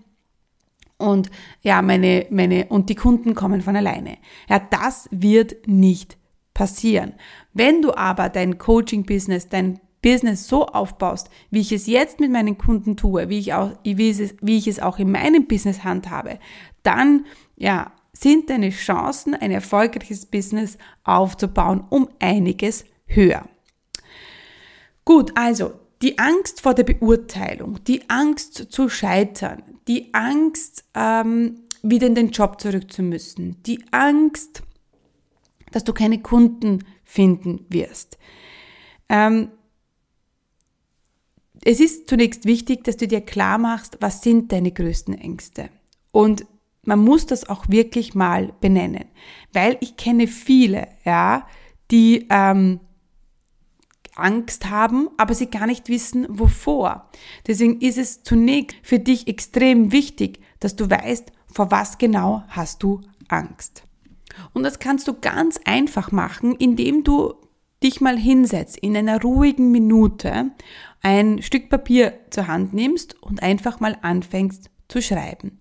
und 1.03 1.31
ja, 1.63 1.83
meine, 1.83 2.27
meine, 2.31 2.67
und 2.67 2.89
die 2.89 2.95
Kunden 2.95 3.35
kommen 3.35 3.61
von 3.61 3.75
alleine. 3.75 4.19
Ja, 4.49 4.61
das 4.61 5.09
wird 5.11 5.67
nicht 5.67 6.17
passieren. 6.55 7.15
Wenn 7.53 7.83
du 7.83 7.93
aber 7.97 8.29
dein 8.29 8.57
Coaching-Business, 8.57 9.49
dein 9.49 9.81
Business 10.03 10.49
so 10.49 10.67
aufbaust, 10.67 11.31
wie 11.51 11.61
ich 11.61 11.73
es 11.73 11.87
jetzt 11.87 12.21
mit 12.21 12.31
meinen 12.31 12.59
Kunden 12.59 12.97
tue, 12.97 13.29
wie 13.29 13.39
ich, 13.39 13.55
auch, 13.55 13.71
wie, 13.85 14.11
es, 14.11 14.35
wie 14.41 14.59
ich 14.59 14.67
es 14.67 14.81
auch 14.81 14.99
in 14.99 15.11
meinem 15.11 15.47
Business 15.47 15.85
handhabe, 15.85 16.39
dann 16.83 17.25
ja, 17.57 17.93
sind 18.13 18.51
deine 18.51 18.71
Chancen, 18.71 19.35
ein 19.35 19.51
erfolgreiches 19.51 20.27
Business 20.27 20.77
aufzubauen, 21.05 21.85
um 21.89 22.09
einiges 22.19 22.85
höher. 23.07 23.49
Gut, 25.05 25.33
also 25.37 25.73
die 26.03 26.19
Angst 26.19 26.61
vor 26.61 26.75
der 26.75 26.85
Beurteilung, 26.85 27.83
die 27.85 28.09
Angst 28.11 28.55
zu 28.71 28.89
scheitern, 28.89 29.63
die 29.89 30.13
Angst, 30.13 30.85
ähm, 30.95 31.61
wieder 31.83 32.07
in 32.07 32.15
den 32.15 32.31
Job 32.31 32.61
zurück 32.61 32.93
zu 32.93 33.03
müssen, 33.03 33.63
die 33.65 33.83
Angst, 33.91 34.63
dass 35.73 35.85
du 35.85 35.93
keine 35.93 36.21
Kunden 36.21 36.85
finden 37.05 37.67
wirst. 37.69 38.19
Ähm, 39.09 39.51
es 41.65 41.81
ist 41.81 42.09
zunächst 42.09 42.45
wichtig, 42.45 42.85
dass 42.85 42.97
du 42.97 43.07
dir 43.07 43.21
klar 43.21 43.59
machst, 43.59 43.99
was 44.01 44.23
sind 44.23 44.53
deine 44.53 44.73
größten 44.73 45.15
Ängste. 45.15 45.69
Und 46.11 46.45
man 46.85 46.99
muss 46.99 47.27
das 47.27 47.49
auch 47.49 47.69
wirklich 47.69 48.15
mal 48.15 48.53
benennen, 48.61 49.05
weil 49.53 49.77
ich 49.81 49.97
kenne 49.97 50.27
viele, 50.27 50.89
ja, 51.05 51.47
die 51.91 52.27
ähm, 52.31 52.81
Angst 54.17 54.69
haben, 54.69 55.09
aber 55.17 55.35
sie 55.35 55.47
gar 55.47 55.67
nicht 55.67 55.89
wissen, 55.89 56.27
wovor. 56.29 57.09
Deswegen 57.47 57.81
ist 57.81 57.99
es 57.99 58.23
zunächst 58.25 58.77
für 58.83 58.99
dich 58.99 59.29
extrem 59.29 59.93
wichtig, 59.93 60.41
dass 60.61 60.77
du 60.77 60.91
weißt, 60.91 61.31
vor 61.53 61.71
was 61.71 61.99
genau 61.99 62.43
hast 62.49 62.83
du 62.83 63.01
Angst. 63.29 63.85
Und 64.53 64.65
das 64.65 64.79
kannst 64.79 65.07
du 65.09 65.15
ganz 65.15 65.61
einfach 65.65 66.11
machen, 66.13 66.57
indem 66.57 67.05
du 67.05 67.35
dich 67.83 68.01
mal 68.01 68.19
hinsetzt, 68.19 68.79
in 68.79 68.97
einer 68.97 69.21
ruhigen 69.21 69.71
Minute 69.71 70.53
ein 71.03 71.43
Stück 71.43 71.69
Papier 71.69 72.15
zur 72.31 72.47
Hand 72.47 72.73
nimmst 72.73 73.21
und 73.23 73.43
einfach 73.43 73.81
mal 73.81 73.99
anfängst 74.03 74.71
zu 74.89 75.03
schreiben. 75.03 75.59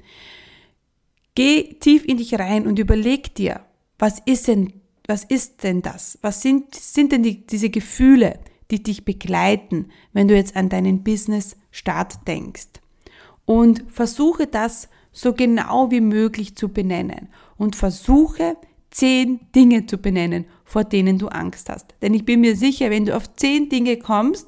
Geh 1.36 1.76
tief 1.80 2.06
in 2.06 2.18
dich 2.18 2.38
rein 2.38 2.68
und 2.68 2.80
überleg 2.80 3.36
dir, 3.36 3.62
was 3.98 4.20
ist 4.26 4.48
denn 4.48 4.82
was 5.12 5.26
ist 5.26 5.64
denn 5.64 5.82
das? 5.82 6.18
Was 6.22 6.42
sind, 6.42 6.74
sind 6.74 7.12
denn 7.12 7.24
die, 7.24 7.46
diese 7.46 7.70
Gefühle, 7.70 8.40
die 8.72 8.82
dich 8.82 9.04
begleiten, 9.04 9.90
wenn 10.14 10.30
du 10.30 10.36
jetzt 10.36 10.56
an 10.56 10.70
deinen 10.70 11.04
Business-Start 11.04 12.28
denkst? 12.28 12.70
Und 13.46 13.84
versuche 13.90 14.48
das 14.48 14.88
so 15.12 15.34
genau 15.34 15.92
wie 15.92 16.00
möglich 16.00 16.56
zu 16.56 16.70
benennen 16.70 17.28
und 17.58 17.76
versuche 17.76 18.56
zehn 18.92 19.42
Dinge 19.54 19.86
zu 19.86 19.98
benennen, 19.98 20.46
vor 20.64 20.86
denen 20.86 21.18
du 21.18 21.28
Angst 21.28 21.70
hast. 21.70 21.94
Denn 22.02 22.14
ich 22.14 22.24
bin 22.24 22.40
mir 22.40 22.56
sicher, 22.56 22.90
wenn 22.90 23.06
du 23.06 23.16
auf 23.16 23.36
zehn 23.36 23.68
Dinge 23.68 23.98
kommst, 23.98 24.48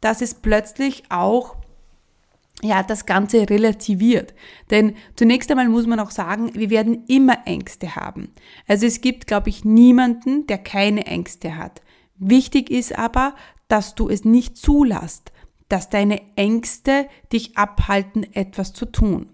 dass 0.00 0.20
es 0.20 0.34
plötzlich 0.34 1.04
auch 1.10 1.56
ja, 2.62 2.82
das 2.82 3.06
Ganze 3.06 3.48
relativiert. 3.48 4.34
Denn 4.70 4.96
zunächst 5.14 5.50
einmal 5.50 5.68
muss 5.68 5.86
man 5.86 6.00
auch 6.00 6.10
sagen, 6.10 6.54
wir 6.54 6.70
werden 6.70 7.04
immer 7.06 7.46
Ängste 7.46 7.94
haben. 7.94 8.32
Also 8.66 8.86
es 8.86 9.00
gibt, 9.00 9.26
glaube 9.26 9.48
ich, 9.48 9.64
niemanden, 9.64 10.46
der 10.46 10.58
keine 10.58 11.06
Ängste 11.06 11.56
hat. 11.56 11.82
Wichtig 12.16 12.70
ist 12.70 12.98
aber, 12.98 13.34
dass 13.68 13.94
du 13.94 14.08
es 14.08 14.24
nicht 14.24 14.56
zulässt, 14.56 15.32
dass 15.68 15.90
deine 15.90 16.20
Ängste 16.36 17.08
dich 17.32 17.56
abhalten, 17.56 18.26
etwas 18.34 18.72
zu 18.72 18.86
tun. 18.86 19.28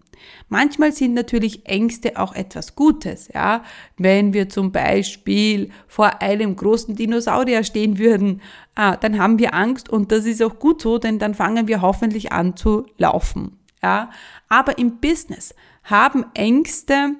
Manchmal 0.48 0.92
sind 0.92 1.14
natürlich 1.14 1.66
Ängste 1.66 2.18
auch 2.18 2.34
etwas 2.34 2.74
Gutes, 2.74 3.28
ja. 3.32 3.62
Wenn 3.96 4.32
wir 4.32 4.48
zum 4.48 4.72
Beispiel 4.72 5.70
vor 5.86 6.22
einem 6.22 6.56
großen 6.56 6.96
Dinosaurier 6.96 7.64
stehen 7.64 7.98
würden, 7.98 8.40
ah, 8.74 8.96
dann 8.96 9.18
haben 9.18 9.38
wir 9.38 9.54
Angst 9.54 9.88
und 9.88 10.12
das 10.12 10.24
ist 10.24 10.42
auch 10.42 10.58
gut 10.58 10.82
so, 10.82 10.98
denn 10.98 11.18
dann 11.18 11.34
fangen 11.34 11.68
wir 11.68 11.82
hoffentlich 11.82 12.32
an 12.32 12.56
zu 12.56 12.86
laufen, 12.98 13.58
ja. 13.82 14.10
Aber 14.48 14.78
im 14.78 14.98
Business 15.00 15.54
haben 15.84 16.24
Ängste 16.34 17.16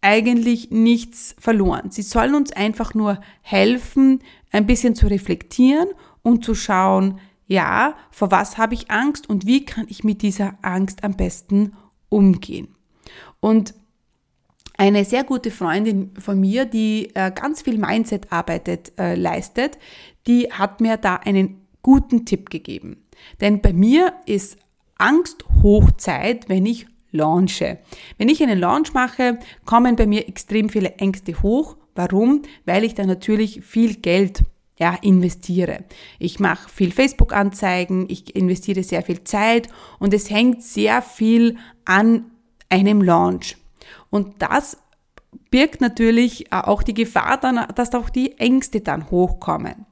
eigentlich 0.00 0.70
nichts 0.70 1.34
verloren. 1.38 1.90
Sie 1.90 2.02
sollen 2.02 2.34
uns 2.34 2.52
einfach 2.52 2.94
nur 2.94 3.20
helfen, 3.42 4.20
ein 4.52 4.66
bisschen 4.66 4.94
zu 4.94 5.06
reflektieren 5.06 5.88
und 6.22 6.44
zu 6.44 6.54
schauen, 6.54 7.20
ja, 7.46 7.94
vor 8.10 8.30
was 8.30 8.58
habe 8.58 8.74
ich 8.74 8.90
Angst 8.90 9.28
und 9.28 9.46
wie 9.46 9.64
kann 9.64 9.86
ich 9.88 10.04
mit 10.04 10.22
dieser 10.22 10.54
Angst 10.62 11.02
am 11.02 11.16
besten 11.16 11.72
umgehen. 12.08 12.74
Und 13.40 13.74
eine 14.76 15.04
sehr 15.04 15.24
gute 15.24 15.50
Freundin 15.50 16.12
von 16.18 16.38
mir, 16.38 16.64
die 16.64 17.10
äh, 17.14 17.32
ganz 17.32 17.62
viel 17.62 17.78
Mindset-Arbeit 17.78 18.92
äh, 18.98 19.14
leistet, 19.16 19.78
die 20.26 20.52
hat 20.52 20.80
mir 20.80 20.96
da 20.96 21.16
einen 21.16 21.66
guten 21.82 22.24
Tipp 22.24 22.50
gegeben. 22.50 23.04
Denn 23.40 23.60
bei 23.60 23.72
mir 23.72 24.12
ist 24.26 24.56
Angst 24.96 25.44
Hochzeit, 25.62 26.48
wenn 26.48 26.64
ich 26.64 26.86
launche. 27.10 27.78
Wenn 28.18 28.28
ich 28.28 28.42
einen 28.42 28.58
Launch 28.58 28.92
mache, 28.92 29.38
kommen 29.64 29.96
bei 29.96 30.06
mir 30.06 30.28
extrem 30.28 30.68
viele 30.68 30.94
Ängste 30.96 31.42
hoch. 31.42 31.76
Warum? 31.94 32.42
Weil 32.64 32.84
ich 32.84 32.94
da 32.94 33.04
natürlich 33.04 33.62
viel 33.62 33.96
Geld 33.96 34.42
ja, 34.78 34.96
investiere. 35.02 35.84
Ich 36.18 36.40
mache 36.40 36.68
viel 36.68 36.92
Facebook-Anzeigen, 36.92 38.06
ich 38.08 38.34
investiere 38.36 38.82
sehr 38.82 39.02
viel 39.02 39.24
Zeit 39.24 39.68
und 39.98 40.14
es 40.14 40.30
hängt 40.30 40.62
sehr 40.62 41.02
viel 41.02 41.56
an 41.84 42.30
einem 42.68 43.02
Launch. 43.02 43.56
Und 44.10 44.40
das 44.40 44.78
birgt 45.50 45.80
natürlich 45.80 46.52
auch 46.52 46.82
die 46.82 46.94
Gefahr 46.94 47.38
dann, 47.40 47.66
dass 47.74 47.94
auch 47.94 48.10
die 48.10 48.38
Ängste 48.38 48.80
dann 48.80 49.10
hochkommen. 49.10 49.86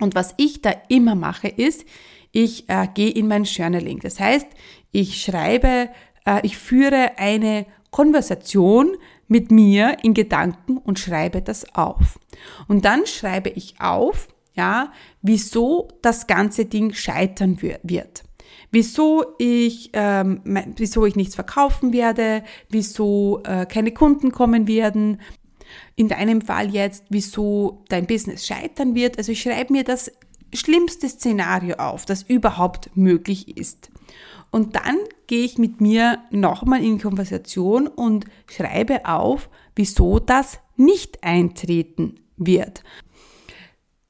Und 0.00 0.14
was 0.14 0.34
ich 0.36 0.62
da 0.62 0.72
immer 0.88 1.14
mache, 1.14 1.48
ist, 1.48 1.84
ich 2.30 2.68
äh, 2.68 2.86
gehe 2.94 3.10
in 3.10 3.26
mein 3.26 3.44
Journaling. 3.44 4.00
Das 4.00 4.20
heißt, 4.20 4.46
ich 4.92 5.20
schreibe, 5.20 5.88
äh, 6.24 6.40
ich 6.42 6.56
führe 6.56 7.12
eine 7.18 7.66
Konversation 7.90 8.96
mit 9.28 9.50
mir 9.50 9.98
in 10.02 10.14
Gedanken 10.14 10.78
und 10.78 10.98
schreibe 10.98 11.42
das 11.42 11.74
auf. 11.74 12.18
Und 12.66 12.84
dann 12.84 13.06
schreibe 13.06 13.50
ich 13.50 13.76
auf, 13.78 14.28
ja, 14.54 14.92
wieso 15.22 15.88
das 16.02 16.26
ganze 16.26 16.64
Ding 16.64 16.92
scheitern 16.92 17.62
wird. 17.62 18.24
Wieso 18.70 19.24
ich, 19.38 19.90
ähm, 19.92 20.42
wieso 20.76 21.06
ich 21.06 21.16
nichts 21.16 21.34
verkaufen 21.34 21.92
werde, 21.92 22.42
wieso 22.68 23.40
äh, 23.44 23.66
keine 23.66 23.92
Kunden 23.92 24.32
kommen 24.32 24.66
werden. 24.66 25.20
In 25.96 26.08
deinem 26.08 26.40
Fall 26.40 26.70
jetzt, 26.70 27.04
wieso 27.08 27.84
dein 27.88 28.06
Business 28.06 28.46
scheitern 28.46 28.94
wird. 28.94 29.16
Also 29.18 29.32
ich 29.32 29.42
schreibe 29.42 29.72
mir 29.72 29.84
das 29.84 30.10
schlimmste 30.52 31.08
Szenario 31.08 31.76
auf, 31.76 32.04
das 32.04 32.22
überhaupt 32.22 32.90
möglich 32.96 33.56
ist. 33.56 33.90
Und 34.50 34.76
dann 34.76 34.96
gehe 35.26 35.44
ich 35.44 35.58
mit 35.58 35.80
mir 35.80 36.20
nochmal 36.30 36.82
in 36.82 37.00
Konversation 37.00 37.86
und 37.86 38.24
schreibe 38.50 39.06
auf, 39.06 39.50
wieso 39.74 40.18
das 40.18 40.58
nicht 40.76 41.22
eintreten 41.22 42.20
wird. 42.36 42.82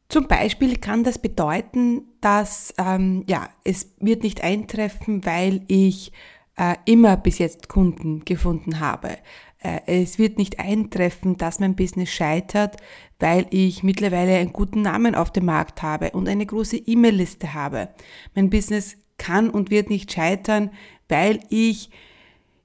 Zum 0.09 0.26
Beispiel 0.26 0.76
kann 0.76 1.04
das 1.04 1.18
bedeuten, 1.18 2.02
dass 2.21 2.73
ähm, 2.78 3.25
ja, 3.28 3.49
es 3.64 3.95
wird 3.99 4.23
nicht 4.23 4.42
eintreffen, 4.42 5.26
weil 5.26 5.64
ich 5.66 6.12
äh, 6.57 6.76
immer 6.87 7.16
bis 7.16 7.38
jetzt 7.38 7.68
Kunden 7.68 8.25
gefunden 8.25 8.80
habe. 8.80 9.18
Äh, 9.61 10.03
es 10.03 10.19
wird 10.19 10.38
nicht 10.38 10.61
eintreffen, 10.61 11.37
dass 11.37 11.61
mein 11.61 11.77
Business 11.77 12.11
scheitert, 12.11 12.77
weil 13.19 13.47
ich 13.50 13.83
mittlerweile 13.83 14.37
einen 14.37 14.53
guten 14.53 14.83
Namen 14.83 15.15
auf 15.15 15.33
dem 15.33 15.47
Markt 15.47 15.83
habe 15.83 16.11
und 16.11 16.29
eine 16.29 16.47
große 16.47 16.77
E-Mail-Liste 16.77 17.55
habe. 17.55 17.88
Mein 18.35 18.50
Business 18.50 18.97
kann 19.17 19.50
und 19.50 19.71
wird 19.71 19.91
nicht 19.91 20.12
scheitern, 20.12 20.71
weil 21.09 21.41
ich 21.49 21.91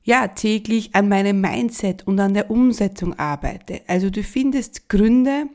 ja 0.04 0.28
täglich 0.28 0.96
an 0.96 1.08
meinem 1.08 1.42
Mindset 1.42 2.06
und 2.06 2.20
an 2.20 2.34
der 2.34 2.52
Umsetzung 2.52 3.18
arbeite. 3.18 3.82
Also 3.88 4.10
du 4.10 4.22
findest 4.22 4.90
Gründe, 4.90 5.46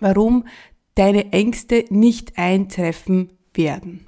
warum 0.00 0.44
deine 0.94 1.32
Ängste 1.32 1.84
nicht 1.90 2.38
eintreffen 2.38 3.30
werden. 3.54 4.07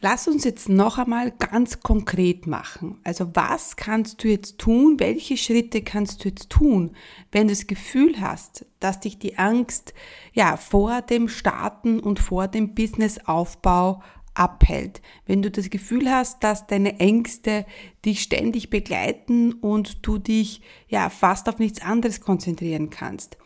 Lass 0.00 0.28
uns 0.28 0.44
jetzt 0.44 0.68
noch 0.68 0.98
einmal 0.98 1.32
ganz 1.32 1.80
konkret 1.80 2.46
machen. 2.46 3.00
Also 3.02 3.30
was 3.34 3.74
kannst 3.74 4.22
du 4.22 4.28
jetzt 4.28 4.58
tun? 4.58 5.00
Welche 5.00 5.36
Schritte 5.36 5.82
kannst 5.82 6.24
du 6.24 6.28
jetzt 6.28 6.50
tun, 6.50 6.94
wenn 7.32 7.48
du 7.48 7.54
das 7.54 7.66
Gefühl 7.66 8.20
hast, 8.20 8.64
dass 8.78 9.00
dich 9.00 9.18
die 9.18 9.38
Angst 9.38 9.94
ja 10.32 10.56
vor 10.56 11.02
dem 11.02 11.28
Starten 11.28 11.98
und 11.98 12.20
vor 12.20 12.46
dem 12.46 12.74
Businessaufbau 12.74 14.00
abhält. 14.34 15.02
Wenn 15.26 15.42
du 15.42 15.50
das 15.50 15.68
Gefühl 15.68 16.08
hast, 16.10 16.44
dass 16.44 16.68
deine 16.68 17.00
Ängste 17.00 17.66
dich 18.04 18.22
ständig 18.22 18.70
begleiten 18.70 19.52
und 19.52 20.06
du 20.06 20.18
dich 20.18 20.62
ja 20.86 21.10
fast 21.10 21.48
auf 21.48 21.58
nichts 21.58 21.82
anderes 21.82 22.20
konzentrieren 22.20 22.88
kannst. 22.88 23.36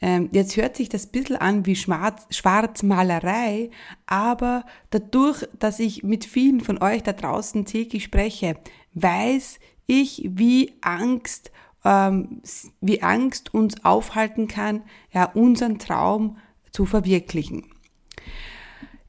Ähm, 0.00 0.28
jetzt 0.32 0.56
hört 0.56 0.76
sich 0.76 0.88
das 0.88 1.06
ein 1.06 1.12
bisschen 1.12 1.36
an 1.36 1.66
wie 1.66 1.76
Schwarz, 1.76 2.26
Schwarzmalerei, 2.30 3.70
aber 4.06 4.64
dadurch, 4.90 5.44
dass 5.58 5.78
ich 5.78 6.02
mit 6.02 6.24
vielen 6.24 6.60
von 6.60 6.82
euch 6.82 7.02
da 7.02 7.12
draußen 7.12 7.64
täglich 7.64 8.04
spreche, 8.04 8.56
weiß 8.94 9.58
ich, 9.86 10.28
wie 10.32 10.74
Angst, 10.82 11.50
ähm, 11.84 12.42
wie 12.80 13.02
Angst 13.02 13.54
uns 13.54 13.84
aufhalten 13.84 14.48
kann, 14.48 14.82
ja, 15.12 15.24
unseren 15.24 15.78
Traum 15.78 16.36
zu 16.72 16.84
verwirklichen. 16.84 17.64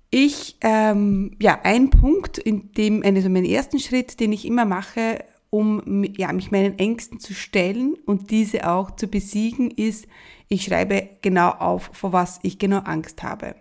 Ich, 0.09 0.57
ähm, 0.61 1.35
ja, 1.41 1.59
ein 1.63 1.89
Punkt, 1.89 2.37
in 2.37 2.71
dem, 2.71 3.03
also 3.03 3.29
mein 3.29 3.43
ersten 3.43 3.79
Schritt, 3.79 4.21
den 4.21 4.31
ich 4.31 4.45
immer 4.45 4.63
mache, 4.63 5.25
um 5.49 6.03
ja, 6.17 6.31
mich 6.33 6.51
meinen 6.51 6.77
Ängsten 6.77 7.19
zu 7.19 7.33
stellen 7.33 7.95
und 8.05 8.31
diese 8.31 8.69
auch 8.69 8.91
zu 8.91 9.07
besiegen, 9.07 9.71
ist, 9.71 10.07
ich 10.49 10.63
schreibe 10.63 11.09
genau 11.21 11.49
auf, 11.49 11.89
vor 11.93 12.13
was 12.13 12.39
ich 12.43 12.59
genau 12.59 12.79
Angst 12.79 13.23
habe. 13.23 13.55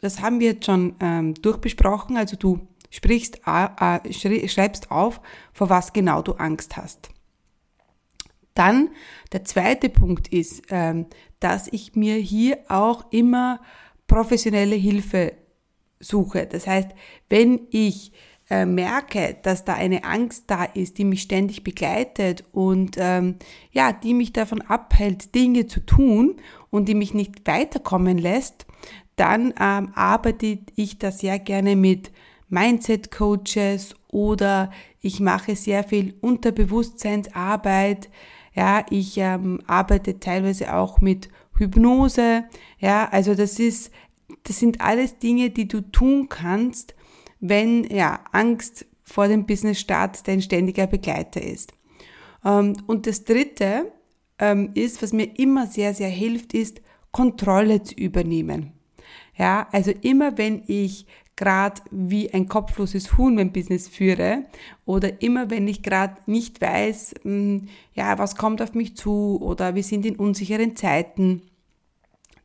Das 0.00 0.20
haben 0.20 0.40
wir 0.40 0.52
jetzt 0.52 0.66
schon 0.66 0.94
ähm, 1.00 1.34
durchbesprochen. 1.34 2.16
Also 2.16 2.36
du 2.36 2.60
sprichst, 2.90 3.40
äh, 3.46 4.48
schreibst 4.48 4.90
auf, 4.90 5.20
vor 5.52 5.68
was 5.68 5.92
genau 5.92 6.22
du 6.22 6.32
Angst 6.32 6.76
hast. 6.76 7.10
Dann 8.54 8.90
der 9.32 9.44
zweite 9.44 9.88
Punkt 9.88 10.28
ist, 10.28 10.64
ähm, 10.70 11.06
dass 11.40 11.68
ich 11.68 11.94
mir 11.94 12.16
hier 12.16 12.58
auch 12.68 13.12
immer 13.12 13.60
professionelle 14.06 14.74
Hilfe 14.74 15.34
suche. 16.00 16.46
Das 16.46 16.66
heißt, 16.66 16.90
wenn 17.28 17.60
ich 17.70 18.12
äh, 18.50 18.64
merke, 18.64 19.36
dass 19.42 19.64
da 19.64 19.74
eine 19.74 20.04
Angst 20.04 20.44
da 20.46 20.64
ist, 20.64 20.98
die 20.98 21.04
mich 21.04 21.22
ständig 21.22 21.64
begleitet 21.64 22.44
und 22.52 22.96
ähm, 22.98 23.36
ja, 23.72 23.92
die 23.92 24.14
mich 24.14 24.32
davon 24.32 24.62
abhält, 24.62 25.34
Dinge 25.34 25.66
zu 25.66 25.80
tun 25.80 26.36
und 26.70 26.88
die 26.88 26.94
mich 26.94 27.14
nicht 27.14 27.46
weiterkommen 27.46 28.18
lässt, 28.18 28.66
dann 29.16 29.52
ähm, 29.60 29.92
arbeite 29.94 30.58
ich 30.76 30.98
da 30.98 31.10
sehr 31.10 31.38
gerne 31.38 31.76
mit 31.76 32.10
Mindset-Coaches 32.48 33.94
oder 34.08 34.70
ich 35.00 35.20
mache 35.20 35.54
sehr 35.54 35.84
viel 35.84 36.14
Unterbewusstseinsarbeit. 36.20 38.08
Ja, 38.54 38.84
ich 38.90 39.18
ähm, 39.18 39.60
arbeite 39.66 40.18
teilweise 40.20 40.74
auch 40.74 41.00
mit 41.00 41.28
Hypnose. 41.56 42.44
Ja, 42.78 43.08
also 43.10 43.34
das 43.34 43.58
ist, 43.58 43.92
das 44.44 44.58
sind 44.58 44.80
alles 44.80 45.18
Dinge, 45.18 45.50
die 45.50 45.68
du 45.68 45.80
tun 45.82 46.28
kannst, 46.28 46.94
wenn 47.40 47.84
ja 47.84 48.20
Angst 48.32 48.86
vor 49.02 49.28
dem 49.28 49.46
Business-Start 49.46 50.26
dein 50.28 50.42
ständiger 50.42 50.86
Begleiter 50.86 51.42
ist. 51.42 51.72
Ähm, 52.44 52.76
und 52.86 53.06
das 53.06 53.24
Dritte 53.24 53.92
ähm, 54.38 54.70
ist, 54.74 55.02
was 55.02 55.12
mir 55.12 55.38
immer 55.38 55.66
sehr, 55.66 55.94
sehr 55.94 56.08
hilft, 56.08 56.54
ist 56.54 56.80
Kontrolle 57.10 57.82
zu 57.82 57.94
übernehmen. 57.94 58.72
Ja, 59.36 59.68
also 59.72 59.92
immer 60.02 60.36
wenn 60.36 60.62
ich 60.66 61.06
gerade 61.36 61.80
wie 61.92 62.34
ein 62.34 62.48
kopfloses 62.48 63.16
Huhn 63.16 63.34
mein 63.36 63.52
Business 63.52 63.86
führe 63.86 64.44
oder 64.84 65.22
immer 65.22 65.50
wenn 65.50 65.68
ich 65.68 65.82
gerade 65.82 66.16
nicht 66.26 66.60
weiß, 66.60 67.14
hm, 67.22 67.68
ja, 67.94 68.18
was 68.18 68.34
kommt 68.34 68.60
auf 68.60 68.74
mich 68.74 68.96
zu 68.96 69.38
oder 69.40 69.76
wir 69.76 69.84
sind 69.84 70.04
in 70.04 70.16
unsicheren 70.16 70.74
Zeiten, 70.74 71.42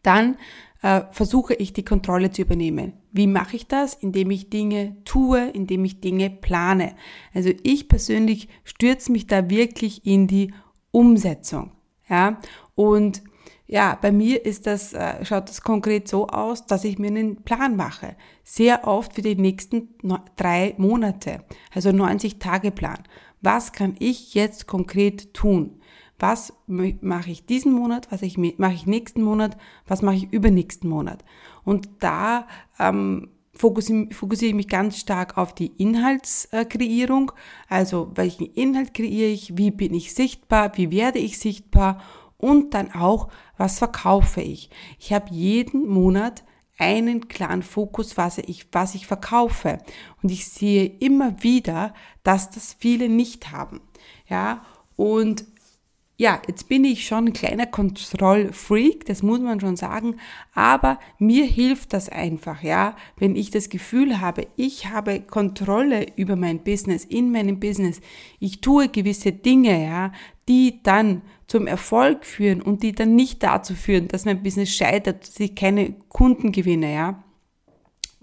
dann 0.04 0.38
äh, 0.82 1.02
versuche 1.12 1.54
ich 1.56 1.74
die 1.74 1.86
Kontrolle 1.86 2.32
zu 2.32 2.44
übernehmen. 2.44 2.94
Wie 3.12 3.28
mache 3.28 3.56
ich 3.56 3.68
das? 3.68 3.94
Indem 3.96 4.32
ich 4.32 4.50
Dinge 4.50 4.98
tue, 5.06 5.50
indem 5.50 5.86
ich 5.86 6.02
Dinge 6.02 6.30
plane. 6.30 6.96
Also 7.34 7.52
ich 7.64 7.88
persönlich 7.88 8.50
stürze 8.64 9.12
mich 9.12 9.26
da 9.26 9.50
wirklich 9.50 10.06
in 10.06 10.28
die 10.28 10.54
Umsetzung. 10.92 11.72
Ja, 12.10 12.40
und 12.76 13.24
ja, 13.66 13.98
bei 14.00 14.12
mir 14.12 14.46
ist 14.46 14.68
das, 14.68 14.94
äh, 14.94 15.24
schaut 15.26 15.50
das 15.50 15.62
konkret 15.62 16.08
so 16.08 16.28
aus, 16.28 16.66
dass 16.66 16.84
ich 16.84 17.00
mir 17.00 17.08
einen 17.08 17.44
Plan 17.44 17.76
mache. 17.76 18.16
Sehr 18.44 18.88
oft 18.88 19.14
für 19.14 19.22
die 19.22 19.36
nächsten 19.36 19.96
drei 20.36 20.76
Monate. 20.78 21.44
Also 21.74 21.92
90 21.92 22.40
Tage 22.40 22.72
Plan. 22.72 23.00
Was 23.42 23.72
kann 23.72 23.96
ich 24.00 24.34
jetzt 24.36 24.68
konkret 24.68 25.34
tun? 25.34 25.80
Was 26.20 26.54
mache 26.68 27.32
ich 27.32 27.46
diesen 27.46 27.74
Monat? 27.74 28.12
Was 28.12 28.22
ich, 28.22 28.38
mache 28.38 28.74
ich 28.74 28.86
nächsten 28.86 29.24
Monat? 29.24 29.58
Was 29.88 30.02
mache 30.02 30.16
ich 30.16 30.32
übernächsten 30.32 30.90
Monat? 30.90 31.24
Und 31.64 31.90
da 32.00 32.48
ähm, 32.80 33.30
fokussiere, 33.54 34.10
ich 34.10 34.54
mich 34.54 34.68
ganz 34.68 34.98
stark 34.98 35.38
auf 35.38 35.54
die 35.54 35.72
Inhaltskreierung. 35.78 37.32
Also 37.68 38.12
welchen 38.16 38.46
Inhalt 38.46 38.94
kreiere 38.94 39.30
ich? 39.30 39.58
Wie 39.58 39.72
bin 39.72 39.94
ich 39.94 40.14
sichtbar? 40.14 40.72
Wie 40.78 40.92
werde 40.92 41.20
ich 41.20 41.40
sichtbar? 41.40 42.02
Und 42.38 42.74
dann 42.74 42.94
auch, 42.94 43.30
was 43.58 43.80
verkaufe 43.80 44.42
ich? 44.42 44.70
Ich 45.00 45.14
habe 45.14 45.32
jeden 45.32 45.88
Monat 45.88 46.44
einen 46.78 47.28
klaren 47.28 47.64
Fokus, 47.64 48.18
was 48.18 48.40
ich, 48.40 48.68
was 48.72 48.96
ich 48.96 49.08
verkaufe. 49.08 49.78
Und 50.22 50.32
ich 50.32 50.48
sehe 50.48 50.86
immer 50.86 51.42
wieder, 51.44 51.94
dass 52.24 52.50
das 52.50 52.76
viele 52.78 53.08
nicht 53.08 53.52
haben. 53.52 53.82
Ja, 54.28 54.66
und 54.96 55.46
ja, 56.16 56.40
jetzt 56.48 56.70
bin 56.70 56.86
ich 56.86 57.08
schon 57.08 57.26
ein 57.28 57.34
kleiner 57.34 57.66
Kontrollfreak, 57.66 59.06
das 59.06 59.24
muss 59.24 59.40
man 59.40 59.60
schon 59.60 59.76
sagen, 59.76 60.18
aber 60.54 61.00
mir 61.18 61.46
hilft 61.46 61.92
das 61.92 62.08
einfach, 62.08 62.62
ja, 62.62 62.96
wenn 63.18 63.36
ich 63.36 63.50
das 63.50 63.70
Gefühl 63.70 64.22
habe, 64.22 64.46
ich 64.56 64.90
habe 64.90 65.22
Kontrolle 65.22 66.06
über 66.16 66.36
mein 66.36 66.64
Business, 66.64 67.04
in 67.04 67.32
meinem 67.32 67.60
Business, 67.60 68.00
ich 68.40 68.62
tue 68.62 68.90
gewisse 68.90 69.32
Dinge, 69.32 69.84
ja, 69.84 70.12
die 70.48 70.82
dann 70.84 71.24
zum 71.48 71.66
Erfolg 71.66 72.26
führen 72.26 72.62
und 72.62 72.84
die 72.84 72.92
dann 72.92 73.16
nicht 73.16 73.42
dazu 73.42 73.74
führen, 73.74 74.08
dass 74.08 74.26
mein 74.26 74.44
Business 74.44 74.70
scheitert, 74.70 75.28
dass 75.28 75.40
ich 75.40 75.56
keine 75.56 75.94
Kunden 76.10 76.52
gewinne, 76.52 76.94
ja 76.94 77.24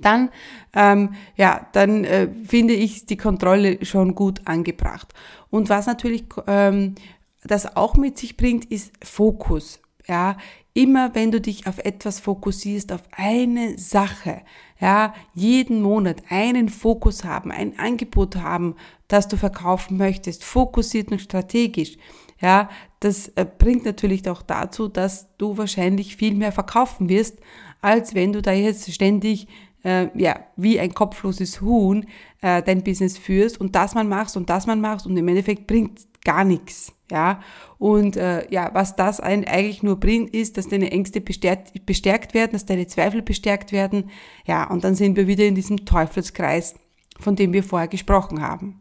dann, 0.00 0.30
ähm, 0.74 1.10
ja, 1.36 1.66
dann 1.72 2.04
äh, 2.04 2.28
finde 2.46 2.74
ich 2.74 3.06
die 3.06 3.16
Kontrolle 3.16 3.84
schon 3.84 4.14
gut 4.14 4.40
angebracht. 4.46 5.12
Und 5.50 5.68
was 5.68 5.86
natürlich 5.86 6.24
ähm, 6.46 6.94
das 7.42 7.76
auch 7.76 7.96
mit 7.96 8.18
sich 8.18 8.36
bringt, 8.36 8.66
ist 8.66 8.92
Fokus. 9.02 9.80
Ja, 10.06 10.36
immer 10.74 11.14
wenn 11.14 11.30
du 11.30 11.40
dich 11.40 11.66
auf 11.66 11.78
etwas 11.78 12.20
fokussierst, 12.20 12.92
auf 12.92 13.02
eine 13.12 13.78
Sache, 13.78 14.42
ja, 14.80 15.14
jeden 15.34 15.82
Monat 15.82 16.22
einen 16.30 16.68
Fokus 16.68 17.22
haben, 17.24 17.52
ein 17.52 17.78
Angebot 17.78 18.36
haben, 18.36 18.76
das 19.08 19.28
du 19.28 19.36
verkaufen 19.36 19.96
möchtest, 19.98 20.42
fokussiert 20.42 21.12
und 21.12 21.20
strategisch, 21.20 21.96
ja, 22.40 22.70
das 23.00 23.28
äh, 23.36 23.44
bringt 23.44 23.84
natürlich 23.84 24.28
auch 24.28 24.42
dazu, 24.42 24.88
dass 24.88 25.28
du 25.36 25.58
wahrscheinlich 25.58 26.16
viel 26.16 26.34
mehr 26.34 26.52
verkaufen 26.52 27.08
wirst, 27.08 27.38
als 27.82 28.14
wenn 28.14 28.32
du 28.32 28.42
da 28.42 28.52
jetzt 28.52 28.90
ständig 28.92 29.48
äh, 29.84 30.08
ja, 30.18 30.40
wie 30.56 30.80
ein 30.80 30.94
kopfloses 30.94 31.60
Huhn 31.60 32.06
äh, 32.40 32.62
dein 32.62 32.82
Business 32.82 33.18
führst 33.18 33.60
und 33.60 33.74
das 33.74 33.94
man 33.94 34.08
machst 34.08 34.36
und 34.36 34.50
das 34.50 34.66
man 34.66 34.80
machst 34.80 35.06
und 35.06 35.16
im 35.16 35.28
Endeffekt 35.28 35.66
bringt 35.66 36.09
gar 36.24 36.44
nichts. 36.44 36.92
Ja, 37.10 37.40
und 37.78 38.16
äh, 38.16 38.48
ja, 38.52 38.70
was 38.72 38.94
das 38.94 39.18
eigentlich 39.18 39.82
nur 39.82 39.98
bringt, 39.98 40.32
ist, 40.32 40.56
dass 40.56 40.68
deine 40.68 40.92
Ängste 40.92 41.20
bestärkt, 41.20 41.84
bestärkt 41.84 42.34
werden, 42.34 42.52
dass 42.52 42.66
deine 42.66 42.86
Zweifel 42.86 43.20
bestärkt 43.20 43.72
werden. 43.72 44.10
Ja, 44.46 44.70
und 44.70 44.84
dann 44.84 44.94
sind 44.94 45.16
wir 45.16 45.26
wieder 45.26 45.44
in 45.44 45.56
diesem 45.56 45.84
Teufelskreis, 45.84 46.76
von 47.18 47.34
dem 47.34 47.52
wir 47.52 47.64
vorher 47.64 47.88
gesprochen 47.88 48.42
haben. 48.42 48.80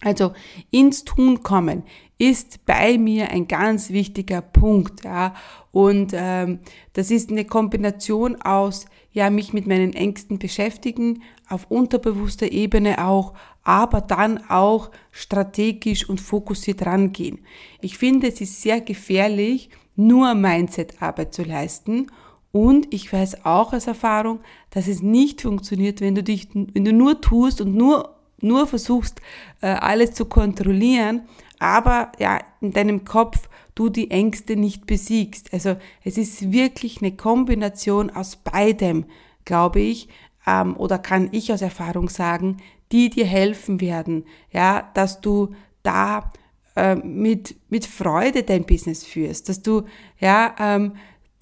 Also 0.00 0.32
ins 0.70 1.04
Tun 1.04 1.42
kommen 1.42 1.82
ist 2.18 2.64
bei 2.66 2.98
mir 2.98 3.30
ein 3.30 3.46
ganz 3.46 3.90
wichtiger 3.90 4.42
Punkt, 4.42 5.04
ja. 5.04 5.34
Und 5.70 6.12
ähm, 6.14 6.58
das 6.92 7.10
ist 7.10 7.30
eine 7.30 7.44
Kombination 7.44 8.40
aus, 8.42 8.86
ja, 9.12 9.30
mich 9.30 9.52
mit 9.52 9.66
meinen 9.66 9.92
Ängsten 9.92 10.38
beschäftigen, 10.38 11.22
auf 11.48 11.70
unterbewusster 11.70 12.50
Ebene 12.50 13.04
auch, 13.06 13.34
aber 13.62 14.00
dann 14.00 14.38
auch 14.48 14.90
strategisch 15.10 16.08
und 16.08 16.20
fokussiert 16.20 16.84
rangehen. 16.86 17.40
Ich 17.80 17.98
finde, 17.98 18.28
es 18.28 18.40
ist 18.40 18.62
sehr 18.62 18.80
gefährlich, 18.80 19.70
nur 19.94 20.34
Mindset-Arbeit 20.34 21.34
zu 21.34 21.42
leisten. 21.42 22.06
Und 22.50 22.92
ich 22.92 23.12
weiß 23.12 23.44
auch 23.44 23.72
aus 23.72 23.86
Erfahrung, 23.86 24.40
dass 24.70 24.88
es 24.88 25.02
nicht 25.02 25.42
funktioniert, 25.42 26.00
wenn 26.00 26.14
du 26.14 26.22
dich, 26.22 26.48
wenn 26.54 26.84
du 26.84 26.92
nur 26.92 27.20
tust 27.20 27.60
und 27.60 27.74
nur, 27.74 28.17
nur 28.40 28.66
versuchst, 28.66 29.20
äh, 29.60 29.66
alles 29.68 30.12
zu 30.12 30.24
kontrollieren, 30.24 31.22
aber 31.58 32.12
ja, 32.18 32.40
in 32.60 32.72
deinem 32.72 33.04
Kopf 33.04 33.48
du 33.74 33.88
die 33.88 34.10
Ängste 34.10 34.56
nicht 34.56 34.86
besiegst. 34.86 35.52
Also 35.52 35.76
es 36.02 36.18
ist 36.18 36.50
wirklich 36.52 37.00
eine 37.00 37.16
Kombination 37.16 38.10
aus 38.10 38.36
beidem, 38.36 39.04
glaube 39.44 39.80
ich, 39.80 40.08
ähm, 40.46 40.76
oder 40.76 40.98
kann 40.98 41.28
ich 41.32 41.52
aus 41.52 41.62
Erfahrung 41.62 42.08
sagen, 42.08 42.58
die 42.90 43.10
dir 43.10 43.26
helfen 43.26 43.80
werden, 43.80 44.24
ja, 44.50 44.90
dass 44.94 45.20
du 45.20 45.54
da 45.82 46.32
äh, 46.74 46.96
mit, 46.96 47.56
mit 47.68 47.86
Freude 47.86 48.42
dein 48.42 48.64
Business 48.64 49.04
führst, 49.04 49.48
dass 49.48 49.62
du, 49.62 49.82
ja, 50.18 50.54
ähm, 50.58 50.94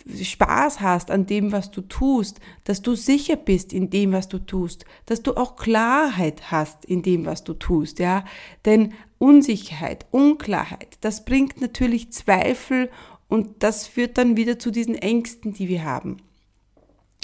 Spaß 0.08 0.80
hast 0.80 1.10
an 1.10 1.26
dem, 1.26 1.52
was 1.52 1.70
du 1.70 1.80
tust, 1.80 2.40
dass 2.64 2.82
du 2.82 2.94
sicher 2.94 3.36
bist 3.36 3.72
in 3.72 3.90
dem, 3.90 4.12
was 4.12 4.28
du 4.28 4.38
tust, 4.38 4.84
dass 5.06 5.22
du 5.22 5.36
auch 5.36 5.56
Klarheit 5.56 6.50
hast 6.50 6.84
in 6.84 7.02
dem, 7.02 7.26
was 7.26 7.44
du 7.44 7.54
tust, 7.54 7.98
ja. 7.98 8.24
Denn 8.64 8.94
Unsicherheit, 9.18 10.06
Unklarheit, 10.10 10.98
das 11.00 11.24
bringt 11.24 11.60
natürlich 11.60 12.12
Zweifel 12.12 12.90
und 13.28 13.62
das 13.62 13.86
führt 13.86 14.18
dann 14.18 14.36
wieder 14.36 14.58
zu 14.58 14.70
diesen 14.70 14.94
Ängsten, 14.94 15.52
die 15.52 15.68
wir 15.68 15.84
haben. 15.84 16.18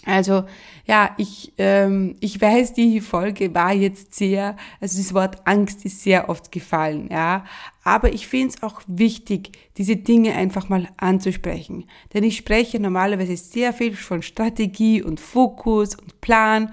Also 0.05 0.45
ja, 0.85 1.15
ich, 1.17 1.53
ähm, 1.59 2.17
ich 2.19 2.41
weiß, 2.41 2.73
die 2.73 3.01
Folge 3.01 3.55
war 3.55 3.73
jetzt 3.73 4.15
sehr, 4.15 4.57
also 4.81 4.99
das 4.99 5.15
Wort 5.15 5.47
Angst 5.47 5.85
ist 5.85 6.03
sehr 6.03 6.29
oft 6.29 6.51
gefallen, 6.51 7.09
ja. 7.11 7.45
Aber 7.85 8.13
ich 8.13 8.27
finde 8.27 8.55
es 8.55 8.63
auch 8.63 8.81
wichtig, 8.87 9.53
diese 9.77 9.97
Dinge 9.97 10.35
einfach 10.35 10.69
mal 10.69 10.89
anzusprechen. 10.97 11.85
Denn 12.15 12.25
ich 12.25 12.37
spreche 12.37 12.81
normalerweise 12.81 13.37
sehr 13.37 13.73
viel 13.73 13.95
von 13.97 14.23
Strategie 14.23 15.03
und 15.03 15.21
Fokus 15.21 15.97
und 15.97 16.21
Plan. 16.21 16.73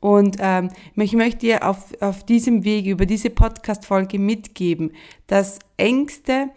Und 0.00 0.36
ähm, 0.40 0.70
ich 0.96 1.14
möchte 1.14 1.40
dir 1.40 1.68
auf, 1.68 1.92
auf 2.00 2.24
diesem 2.24 2.64
Weg, 2.64 2.86
über 2.86 3.06
diese 3.06 3.30
Podcast-Folge 3.30 4.18
mitgeben, 4.18 4.92
dass 5.26 5.58
Ängste 5.76 6.50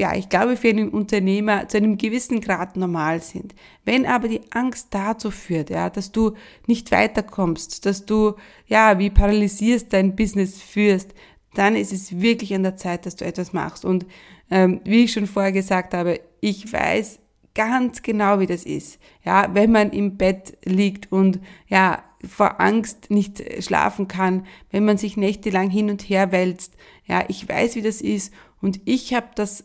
ja, 0.00 0.14
ich 0.14 0.28
glaube, 0.28 0.56
für 0.56 0.68
einen 0.68 0.90
Unternehmer 0.90 1.68
zu 1.68 1.76
einem 1.76 1.98
gewissen 1.98 2.40
Grad 2.40 2.76
normal 2.76 3.20
sind. 3.20 3.54
Wenn 3.84 4.06
aber 4.06 4.28
die 4.28 4.42
Angst 4.50 4.88
dazu 4.90 5.32
führt, 5.32 5.70
ja, 5.70 5.90
dass 5.90 6.12
du 6.12 6.34
nicht 6.66 6.92
weiterkommst, 6.92 7.84
dass 7.84 8.06
du, 8.06 8.34
ja, 8.66 8.98
wie 9.00 9.10
paralysierst 9.10 9.92
dein 9.92 10.14
Business 10.14 10.62
führst, 10.62 11.14
dann 11.54 11.74
ist 11.74 11.92
es 11.92 12.20
wirklich 12.20 12.54
an 12.54 12.62
der 12.62 12.76
Zeit, 12.76 13.06
dass 13.06 13.16
du 13.16 13.24
etwas 13.24 13.52
machst. 13.52 13.84
Und 13.84 14.06
ähm, 14.50 14.80
wie 14.84 15.04
ich 15.04 15.12
schon 15.12 15.26
vorher 15.26 15.52
gesagt 15.52 15.94
habe, 15.94 16.20
ich 16.40 16.72
weiß 16.72 17.18
ganz 17.54 18.02
genau, 18.02 18.38
wie 18.38 18.46
das 18.46 18.64
ist. 18.64 19.00
Ja, 19.24 19.52
wenn 19.52 19.72
man 19.72 19.90
im 19.90 20.16
Bett 20.16 20.56
liegt 20.64 21.10
und 21.10 21.40
ja, 21.66 22.04
vor 22.24 22.60
Angst 22.60 23.10
nicht 23.10 23.42
schlafen 23.64 24.06
kann, 24.06 24.46
wenn 24.70 24.84
man 24.84 24.96
sich 24.96 25.16
nächtelang 25.16 25.70
hin 25.70 25.90
und 25.90 26.02
her 26.02 26.30
wälzt. 26.30 26.74
Ja, 27.04 27.24
ich 27.26 27.48
weiß, 27.48 27.74
wie 27.74 27.82
das 27.82 28.00
ist 28.00 28.32
und 28.60 28.80
ich 28.84 29.14
habe 29.14 29.28
das 29.34 29.64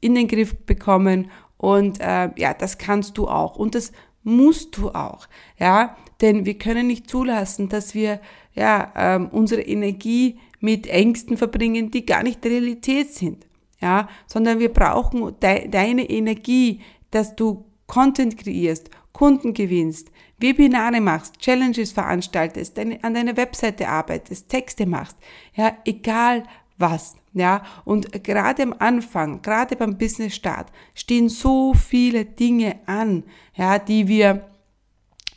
in 0.00 0.14
den 0.14 0.28
Griff 0.28 0.56
bekommen 0.64 1.30
und 1.56 2.00
äh, 2.00 2.30
ja, 2.36 2.54
das 2.54 2.78
kannst 2.78 3.18
du 3.18 3.28
auch 3.28 3.56
und 3.56 3.74
das 3.74 3.92
musst 4.22 4.76
du 4.76 4.90
auch, 4.90 5.28
ja, 5.58 5.96
denn 6.20 6.46
wir 6.46 6.58
können 6.58 6.86
nicht 6.86 7.08
zulassen, 7.08 7.68
dass 7.68 7.94
wir 7.94 8.20
ja 8.54 8.92
ähm, 8.96 9.28
unsere 9.30 9.62
Energie 9.62 10.38
mit 10.60 10.86
Ängsten 10.86 11.36
verbringen, 11.36 11.90
die 11.90 12.04
gar 12.04 12.22
nicht 12.22 12.44
Realität 12.44 13.12
sind, 13.12 13.46
ja, 13.80 14.08
sondern 14.26 14.58
wir 14.58 14.72
brauchen 14.72 15.34
de 15.40 15.68
deine 15.68 16.08
Energie, 16.08 16.80
dass 17.10 17.36
du 17.36 17.64
Content 17.86 18.36
kreierst, 18.36 18.90
Kunden 19.12 19.54
gewinnst, 19.54 20.10
Webinare 20.38 21.00
machst, 21.00 21.38
Challenges 21.38 21.92
veranstaltest, 21.92 22.76
deine, 22.76 23.02
an 23.02 23.14
deiner 23.14 23.36
Webseite 23.36 23.88
arbeitest, 23.88 24.48
Texte 24.48 24.86
machst, 24.86 25.16
ja, 25.54 25.76
egal 25.84 26.42
was. 26.78 27.16
Ja, 27.36 27.64
und 27.84 28.24
gerade 28.24 28.62
am 28.62 28.74
Anfang, 28.78 29.42
gerade 29.42 29.76
beim 29.76 29.98
Business 29.98 30.34
Start, 30.34 30.68
stehen 30.94 31.28
so 31.28 31.74
viele 31.74 32.24
Dinge 32.24 32.76
an, 32.86 33.24
ja, 33.54 33.78
die 33.78 34.08
wir, 34.08 34.48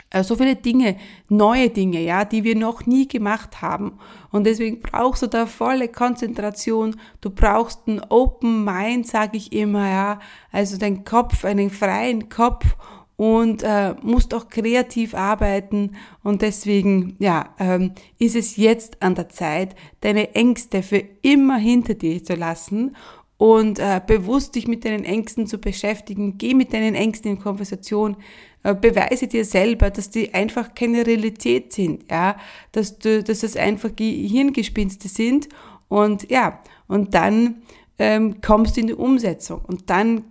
äh, 0.10 0.24
so 0.24 0.38
viele 0.38 0.56
Dinge, 0.56 0.96
neue 1.28 1.70
Dinge, 1.70 2.00
ja, 2.00 2.24
die 2.24 2.46
wir 2.46 2.56
noch 2.56 2.86
nie 2.86 3.06
gemacht 3.06 3.62
haben. 3.62 4.00
Und 4.32 4.46
deswegen 4.46 4.80
brauchst 4.80 5.24
du 5.24 5.28
da 5.28 5.46
volle 5.46 5.90
Konzentration. 5.90 6.96
Du 7.20 7.32
brauchst 7.32 7.82
einen 7.86 8.00
Open 8.08 8.64
Mind, 8.64 9.06
sage 9.06 9.36
ich 9.36 9.52
immer, 9.52 9.90
ja, 9.90 10.20
also 10.54 10.78
dein 10.78 11.04
Kopf, 11.04 11.44
einen 11.44 11.70
freien 11.70 12.30
Kopf 12.30 12.78
und 13.20 13.64
äh, 13.64 13.96
musst 14.02 14.34
auch 14.34 14.48
kreativ 14.48 15.14
arbeiten 15.14 15.98
und 16.24 16.42
deswegen 16.42 17.18
ja 17.20 17.54
ähm, 17.60 17.92
ist 18.18 18.38
es 18.38 18.56
jetzt 18.56 19.04
an 19.04 19.16
der 19.16 19.28
Zeit, 19.28 19.76
deine 20.00 20.36
Ängste 20.36 20.82
für 20.82 21.04
immer 21.22 21.58
hinter 21.58 21.96
dir 21.96 22.24
zu 22.24 22.36
lassen 22.36 22.96
und 23.38 23.78
äh, 23.78 24.00
bewusst 24.08 24.56
dich 24.56 24.70
mit 24.70 24.86
deinen 24.86 25.04
Ängsten 25.04 25.48
zu 25.48 25.58
beschäftigen. 25.58 26.38
Geh 26.38 26.54
mit 26.54 26.72
deinen 26.72 26.96
Ängsten 26.96 27.32
in 27.32 27.40
Konversation. 27.40 28.16
Äh, 28.64 28.74
beweise 28.74 29.28
dir 29.28 29.44
selber, 29.44 29.90
dass 29.90 30.10
die 30.10 30.34
einfach 30.34 30.74
keine 30.74 31.06
Realität 31.06 31.74
sind, 31.74 32.10
ja, 32.10 32.38
dass 32.72 33.00
du, 33.00 33.22
dass 33.22 33.42
das 33.42 33.58
einfach 33.58 33.90
Hirngespinste 33.98 35.10
sind 35.10 35.50
und 35.90 36.32
ja 36.32 36.62
und 36.88 37.14
dann 37.16 37.64
ähm, 37.98 38.40
kommst 38.40 38.78
du 38.78 38.82
in 38.82 38.88
die 38.88 38.94
Umsetzung 38.94 39.60
und 39.68 39.90
dann 39.90 40.24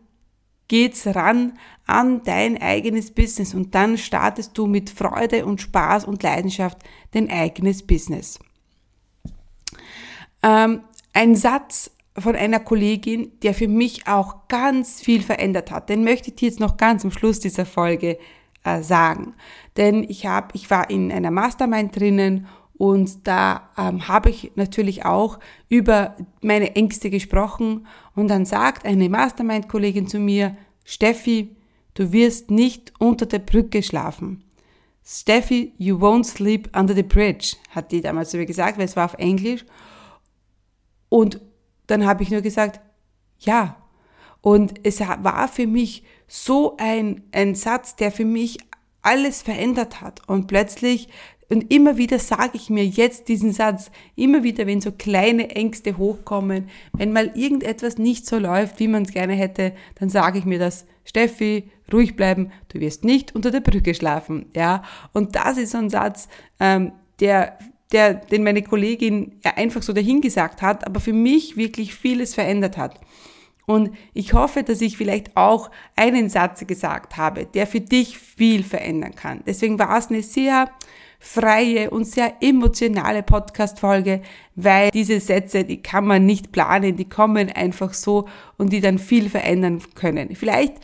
geht's 0.69 1.07
ran 1.07 1.59
an 1.87 2.23
dein 2.23 2.61
eigenes 2.61 3.11
Business 3.11 3.55
und 3.55 3.75
dann 3.75 3.97
startest 3.97 4.57
du 4.57 4.67
mit 4.67 4.91
Freude 4.91 5.47
und 5.47 5.61
Spaß 5.61 6.05
und 6.05 6.23
Leidenschaft 6.23 6.79
dein 7.13 7.31
eigenes 7.31 7.87
Business. 7.87 8.39
Ähm, 10.43 10.83
ein 11.15 11.35
Satz 11.35 11.91
von 12.17 12.37
einer 12.37 12.61
Kollegin, 12.61 13.33
der 13.43 13.55
für 13.55 13.69
mich 13.69 14.07
auch 14.07 14.49
ganz 14.49 15.01
viel 15.01 15.23
verändert 15.23 15.71
hat, 15.71 15.89
den 15.89 16.05
möchte 16.05 16.31
ich 16.31 16.37
dir 16.37 16.49
jetzt 16.49 16.61
noch 16.61 16.77
ganz 16.77 17.05
am 17.05 17.11
Schluss 17.11 17.41
dieser 17.41 17.67
Folge 17.67 18.19
äh, 18.65 18.83
sagen. 18.83 19.35
Denn 19.77 20.05
ich 20.05 20.27
habe, 20.27 20.49
ich 20.55 20.71
war 20.71 20.91
in 20.91 21.11
einer 21.13 21.31
Mastermind 21.31 21.99
drinnen 21.99 22.47
und 22.79 23.27
da 23.27 23.71
ähm, 23.77 24.07
habe 24.07 24.31
ich 24.31 24.53
natürlich 24.55 25.05
auch 25.05 25.41
über 25.69 26.17
meine 26.41 26.77
Ängste 26.77 27.11
gesprochen. 27.11 27.87
Und 28.15 28.29
dann 28.29 28.47
sagt 28.47 28.87
eine 28.87 29.09
Mastermind-Kollegin 29.09 30.07
zu 30.07 30.21
mir, 30.21 30.57
Steffi, 30.85 31.57
du 31.95 32.13
wirst 32.13 32.53
nicht 32.53 32.93
unter 33.01 33.27
der 33.27 33.41
Brücke 33.41 33.83
schlafen. 33.83 34.45
Steffi, 35.05 35.73
you 35.77 35.99
won't 35.99 36.25
sleep 36.25 36.71
under 36.77 36.95
the 36.95 37.03
bridge, 37.03 37.57
hat 37.71 37.91
die 37.91 38.01
damals 38.01 38.31
zu 38.31 38.37
mir 38.37 38.47
gesagt, 38.47 38.79
weil 38.79 38.85
es 38.85 38.95
war 38.95 39.07
auf 39.07 39.15
Englisch. 39.15 39.65
Und 41.09 41.41
dann 41.89 42.07
habe 42.07 42.23
ich 42.23 42.31
nur 42.31 42.43
gesagt, 42.43 42.81
ja. 43.41 43.77
Und 44.41 44.75
es 44.85 45.01
war 45.01 45.49
für 45.49 45.67
mich 45.67 46.05
so 46.29 46.77
ein, 46.77 47.25
ein 47.33 47.57
Satz, 47.57 47.97
der 47.97 48.13
für 48.13 48.25
mich 48.25 48.59
alles 49.03 49.43
verändert 49.43 50.01
hat. 50.01 50.29
Und 50.29 50.47
plötzlich 50.47 51.09
und 51.51 51.73
immer 51.73 51.97
wieder 51.97 52.19
sage 52.19 52.51
ich 52.55 52.69
mir 52.69 52.85
jetzt 52.85 53.29
diesen 53.29 53.53
Satz, 53.53 53.91
immer 54.17 54.43
wieder, 54.43 54.67
wenn 54.67 54.81
so 54.81 54.93
kleine 54.93 55.51
Ängste 55.51 55.97
hochkommen, 55.97 56.69
wenn 56.93 57.13
mal 57.13 57.33
irgendetwas 57.35 57.97
nicht 57.97 58.27
so 58.27 58.39
läuft, 58.39 58.81
wie 58.81 58.89
man 58.89 59.05
es 59.05 59.13
gerne 59.13 59.35
hätte, 59.35 59.73
dann 59.99 60.11
sage 60.11 60.39
ich 60.39 60.45
mir 60.45 60.59
das, 60.59 60.87
Steffi, 61.05 61.71
ruhig 61.91 62.17
bleiben, 62.17 62.53
du 62.69 62.81
wirst 62.81 63.03
nicht 63.03 63.35
unter 63.35 63.51
der 63.51 63.61
Brücke 63.61 63.95
schlafen, 63.95 64.47
ja. 64.55 64.83
Und 65.15 65.37
das 65.37 65.57
ist 65.57 65.73
so 65.73 65.79
ein 65.79 65.89
Satz, 65.89 66.29
ähm, 66.61 66.93
der, 67.21 67.59
der, 67.93 68.13
den 68.13 68.45
meine 68.45 68.63
Kollegin 68.63 69.41
einfach 69.43 69.83
so 69.83 69.95
dahingesagt 69.95 70.61
hat, 70.61 70.87
aber 70.87 71.01
für 71.01 71.15
mich 71.15 71.57
wirklich 71.57 71.95
vieles 71.95 72.35
verändert 72.35 72.77
hat. 72.77 73.01
Und 73.65 73.91
ich 74.13 74.35
hoffe, 74.35 74.63
dass 74.63 74.83
ich 74.83 74.99
vielleicht 74.99 75.35
auch 75.37 75.71
einen 75.97 76.29
Satz 76.29 76.67
gesagt 76.67 77.17
habe, 77.17 77.47
der 77.47 77.67
für 77.67 77.81
dich 77.81 78.19
viel 78.19 78.63
verändern 78.63 79.15
kann. 79.15 79.43
Deswegen 79.47 79.79
war 79.79 79.99
es 79.99 80.09
eine 80.09 80.23
sehr 80.23 80.71
freie 81.19 81.91
und 81.91 82.05
sehr 82.05 82.35
emotionale 82.41 83.23
Podcast-Folge, 83.23 84.23
weil 84.55 84.91
diese 84.91 85.21
Sätze, 85.21 85.65
die 85.65 85.83
kann 85.83 86.07
man 86.07 86.27
nicht 86.27 86.53
planen, 86.53 86.97
die 86.97 87.09
kommen 87.09 87.51
einfach 87.51 87.93
so 87.93 88.29
und 88.57 88.73
die 88.73 88.81
dann 88.81 88.99
viel 88.99 89.29
verändern 89.29 89.83
können. 89.95 90.35
Vielleicht 90.37 90.75